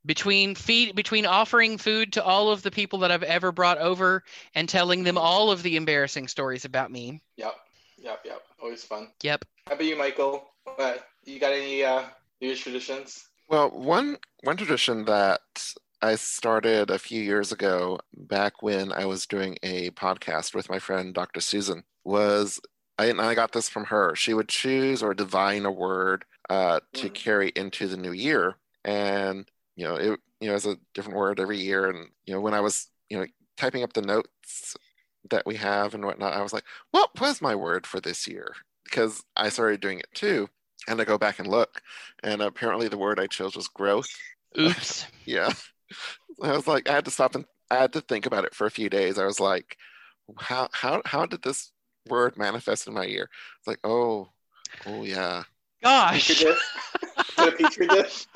[0.05, 4.24] between feed between offering food to all of the people that I've ever brought over
[4.53, 7.22] and telling them all of the embarrassing stories about me.
[7.38, 7.55] Yep,
[7.97, 8.41] yep, yep.
[8.61, 9.09] Always fun.
[9.22, 9.45] Yep.
[9.68, 10.49] How about you, Michael?
[10.64, 12.03] What you got any uh,
[12.41, 13.28] New Year's traditions?
[13.47, 15.41] Well, one one tradition that
[16.03, 20.79] I started a few years ago, back when I was doing a podcast with my
[20.79, 21.41] friend Dr.
[21.41, 22.59] Susan, was
[22.99, 24.15] I, and I got this from her.
[24.15, 27.13] She would choose or divine a word uh, to Mhm.
[27.13, 31.39] carry into the new year, and you know it you know it's a different word
[31.39, 31.89] every year.
[31.89, 33.25] And you know when I was you know
[33.57, 34.75] typing up the notes
[35.29, 38.53] that we have and whatnot, I was like, what was my word for this year?
[38.83, 40.49] Because I started doing it too,
[40.87, 41.81] and I go back and look,
[42.23, 44.09] and apparently the word I chose was growth.
[44.59, 45.05] Oops.
[45.25, 45.51] Yeah.
[46.41, 48.65] I was like, I had to stop and I had to think about it for
[48.67, 49.17] a few days.
[49.17, 49.77] I was like,
[50.39, 51.71] how how how did this
[52.07, 53.29] word manifest in my ear?
[53.59, 54.29] It's like, oh,
[54.85, 55.43] oh yeah.
[55.81, 56.27] Petri Gosh.
[56.39, 56.59] dish.
[57.37, 58.25] A petri dish?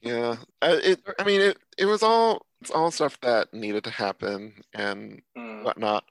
[0.00, 0.36] Yeah.
[0.60, 4.54] I, it I mean it it was all it's all stuff that needed to happen
[4.74, 5.62] and Hmm.
[5.64, 6.04] whatnot.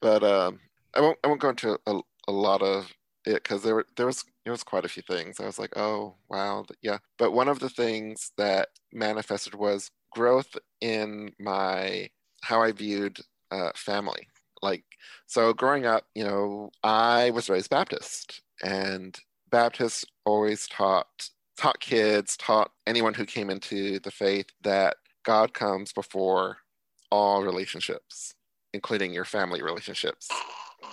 [0.00, 0.60] But um
[0.94, 2.92] I won't I won't go into a, a lot of
[3.26, 5.40] it because there were there was there was quite a few things.
[5.40, 6.98] I was like, oh wow, yeah.
[7.18, 12.10] But one of the things that manifested was growth in my
[12.42, 14.28] how I viewed uh, family.
[14.62, 14.84] Like
[15.26, 19.18] so, growing up, you know, I was raised Baptist, and
[19.50, 25.92] Baptists always taught taught kids, taught anyone who came into the faith that God comes
[25.92, 26.58] before
[27.10, 28.34] all relationships,
[28.72, 30.28] including your family relationships.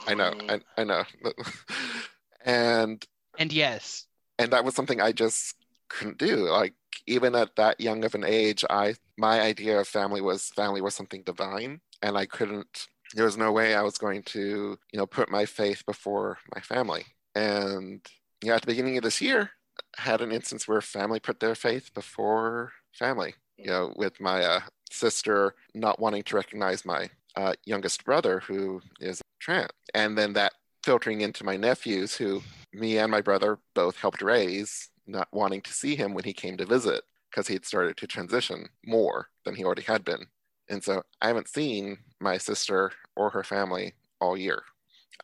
[0.08, 1.04] I know, I, I know.
[2.48, 3.06] and
[3.38, 4.08] and yes,
[4.40, 5.56] and that was something I just
[5.90, 6.38] couldn't do.
[6.50, 6.74] Like
[7.06, 10.96] even at that young of an age, I my idea of family was family was
[10.96, 12.88] something divine, and I couldn't.
[13.14, 16.60] There was no way I was going to, you know, put my faith before my
[16.62, 17.06] family.
[17.36, 18.06] And
[18.44, 19.52] yeah, at the beginning of this year,
[19.98, 23.36] I had an instance where family put their faith before family.
[23.58, 24.60] You know, with my uh,
[24.92, 30.54] sister not wanting to recognize my uh, youngest brother who is trans, and then that
[30.88, 35.74] filtering into my nephews who me and my brother both helped raise not wanting to
[35.74, 39.54] see him when he came to visit because he had started to transition more than
[39.54, 40.26] he already had been.
[40.70, 44.64] And so I haven't seen my sister or her family all year.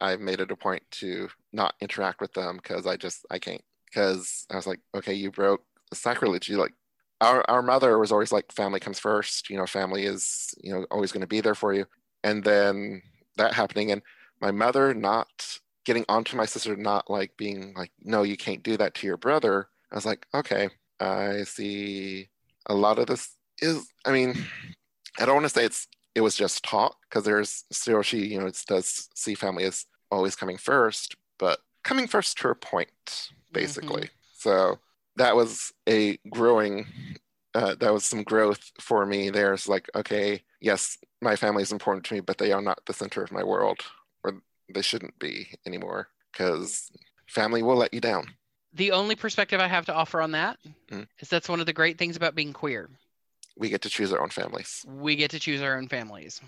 [0.02, 3.64] I've made it a point to not interact with them because I just I can't.
[3.86, 6.50] Because I was like, okay, you broke the sacrilege.
[6.50, 6.74] You like
[7.22, 9.50] our our mother was always like, family comes first.
[9.50, 11.86] You know, family is you know always going to be there for you.
[12.22, 13.02] And then
[13.38, 14.02] that happening, and
[14.44, 18.76] my mother not getting onto my sister, not like being like, no, you can't do
[18.76, 19.70] that to your brother.
[19.90, 20.70] I was like, okay,
[21.00, 22.28] I see
[22.66, 23.30] a lot of this
[23.62, 24.36] is, I mean,
[25.18, 28.40] I don't want to say it's, it was just talk because there's still she, you
[28.40, 33.30] know, it does see family as always coming first, but coming first to a point,
[33.54, 34.04] basically.
[34.04, 34.40] Mm-hmm.
[34.40, 34.80] So
[35.16, 36.86] that was a growing,
[37.56, 39.30] uh, that was some growth for me.
[39.30, 42.94] There's like, okay, yes, my family is important to me, but they are not the
[42.94, 44.03] center of my world, or
[44.74, 46.92] they shouldn't be anymore because
[47.28, 48.28] family will let you down
[48.74, 50.58] the only perspective I have to offer on that
[50.92, 51.08] mm.
[51.20, 52.90] is that's one of the great things about being queer.
[53.56, 54.84] We get to choose our own families.
[54.88, 56.42] We get to choose our own families.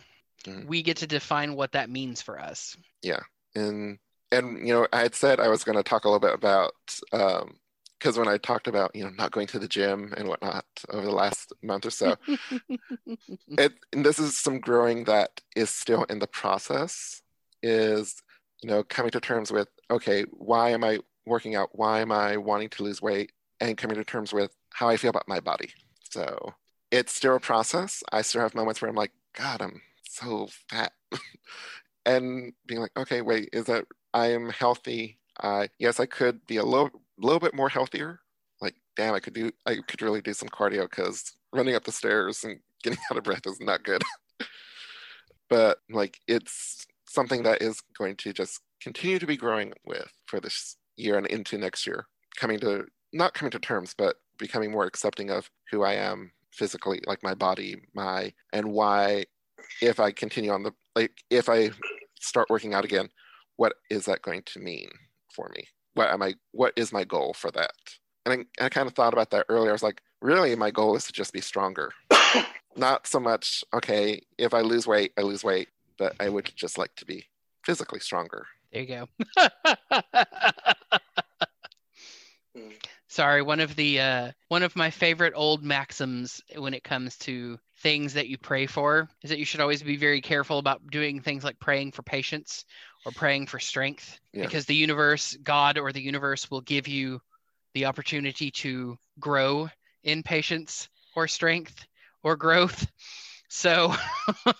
[0.43, 0.65] Mm.
[0.65, 2.75] We get to define what that means for us.
[3.03, 3.21] Yeah.
[3.53, 3.99] And
[4.31, 6.73] and you know, I had said I was going to talk a little bit about
[7.13, 7.57] um
[7.99, 11.05] because when I talked about you know not going to the gym and whatnot over
[11.05, 12.15] the last month or so,
[13.49, 17.21] it and this is some growing that is still in the process.
[17.63, 18.21] Is
[18.61, 22.37] you know coming to terms with okay, why am I working out why am I
[22.37, 25.71] wanting to lose weight and coming to terms with how I feel about my body.
[26.09, 26.53] So
[26.91, 28.03] it's still a process.
[28.11, 30.91] I still have moments where I'm like, God, I'm so fat.
[32.05, 35.17] and being like, okay, wait, is that I am healthy?
[35.39, 38.19] Uh, yes, I could be a little, little bit more healthier.
[38.61, 41.91] Like, damn, I could do, I could really do some cardio because running up the
[41.91, 44.03] stairs and getting out of breath is not good.
[45.49, 46.85] but like, it's
[47.15, 51.25] something that is going to just continue to be growing with for this year and
[51.27, 52.07] into next year,
[52.37, 57.01] coming to not coming to terms, but becoming more accepting of who I am physically,
[57.07, 59.25] like my body, my and why
[59.81, 61.71] if I continue on the like if I
[62.19, 63.09] start working out again,
[63.55, 64.89] what is that going to mean
[65.33, 65.67] for me?
[65.93, 67.71] What am I what is my goal for that?
[68.25, 69.69] And I, I kind of thought about that earlier.
[69.69, 71.91] I was like, really my goal is to just be stronger.
[72.75, 76.77] not so much, okay, if I lose weight, I lose weight, but I would just
[76.77, 77.25] like to be
[77.63, 78.45] physically stronger.
[78.71, 79.07] There you go.
[83.07, 87.57] Sorry, one of the uh, one of my favorite old maxims when it comes to
[87.77, 91.21] things that you pray for is that you should always be very careful about doing
[91.21, 92.65] things like praying for patience
[93.05, 94.41] or praying for strength yeah.
[94.41, 97.21] because the universe, God or the universe will give you
[97.73, 99.69] the opportunity to grow
[100.03, 101.85] in patience or strength
[102.23, 102.87] or growth.
[103.49, 103.93] So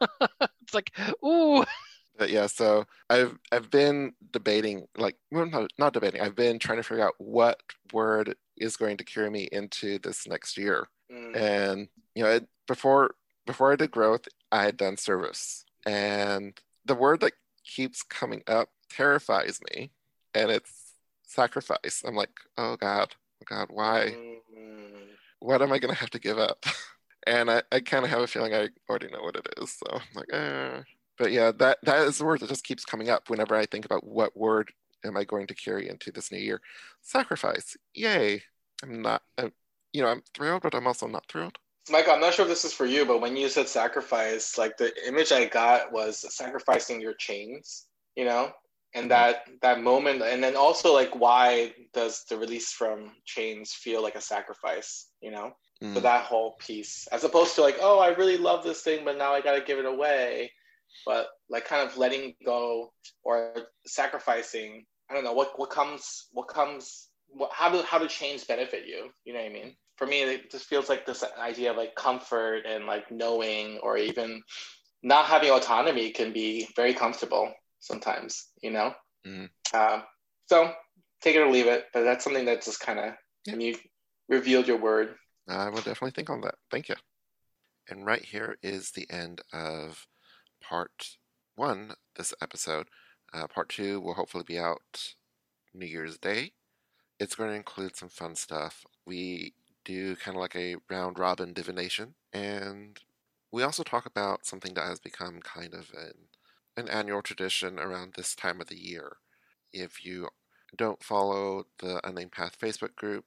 [0.62, 0.90] it's like,
[1.24, 1.64] ooh,
[2.18, 6.20] but yeah, so I've I've been debating, like well, not, not debating.
[6.20, 7.60] I've been trying to figure out what
[7.92, 10.86] word is going to carry me into this next year.
[11.12, 11.36] Mm.
[11.36, 13.14] And you know, it, before
[13.46, 17.32] before I did growth, I had done service, and the word that
[17.64, 19.90] keeps coming up terrifies me,
[20.34, 22.02] and it's sacrifice.
[22.06, 24.14] I'm like, oh God, oh God, why?
[24.16, 25.08] Mm.
[25.40, 26.64] What am I gonna have to give up?
[27.26, 29.72] and I, I kind of have a feeling I already know what it is.
[29.72, 30.82] So I'm like, eh
[31.16, 33.84] but yeah, that that is the word that just keeps coming up whenever I think
[33.84, 34.72] about what word
[35.04, 36.60] am I going to carry into this new year.
[37.02, 38.42] Sacrifice, yay!
[38.82, 39.52] I'm not, I'm,
[39.92, 41.56] you know, I'm thrilled, but I'm also not thrilled.
[41.90, 44.76] Michael, I'm not sure if this is for you, but when you said sacrifice, like
[44.76, 48.50] the image I got was sacrificing your chains, you know,
[48.94, 49.08] and mm-hmm.
[49.10, 54.16] that that moment, and then also like why does the release from chains feel like
[54.16, 55.52] a sacrifice, you know?
[55.82, 55.94] Mm.
[55.94, 59.18] So that whole piece, as opposed to like, oh, I really love this thing, but
[59.18, 60.50] now I got to give it away
[61.06, 63.54] but like kind of letting go or
[63.86, 68.46] sacrificing i don't know what what comes what comes what, how do how do change
[68.46, 71.70] benefit you you know what i mean for me it just feels like this idea
[71.70, 74.42] of like comfort and like knowing or even
[75.02, 78.92] not having autonomy can be very comfortable sometimes you know
[79.26, 79.48] mm.
[79.74, 80.02] um,
[80.46, 80.72] so
[81.20, 83.12] take it or leave it but that's something that just kind of
[83.46, 83.76] And you
[84.28, 85.14] revealed your word.
[85.48, 86.56] I will definitely think on that.
[86.70, 86.96] Thank you.
[87.88, 90.06] And right here is the end of
[90.62, 91.16] part
[91.54, 92.88] one this episode.
[93.32, 95.14] Uh, part two will hopefully be out
[95.74, 96.52] New Year's Day.
[97.20, 98.84] It's going to include some fun stuff.
[99.06, 102.98] We do kind of like a round robin divination, and
[103.52, 106.14] we also talk about something that has become kind of an,
[106.76, 109.18] an annual tradition around this time of the year.
[109.72, 110.28] If you
[110.76, 113.26] don't follow the Unnamed Path Facebook group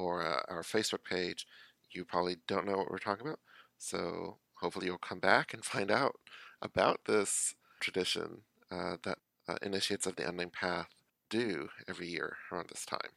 [0.00, 1.46] or uh, our Facebook page,
[1.90, 3.40] you probably don't know what we're talking about.
[3.78, 6.16] So hopefully you'll come back and find out
[6.62, 10.88] about this tradition uh, that uh, initiates of the Unnamed Path
[11.28, 13.12] do every year around this time.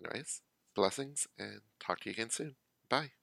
[0.00, 0.42] Anyways,
[0.74, 2.56] blessings and talk to you again soon.
[2.88, 3.21] Bye.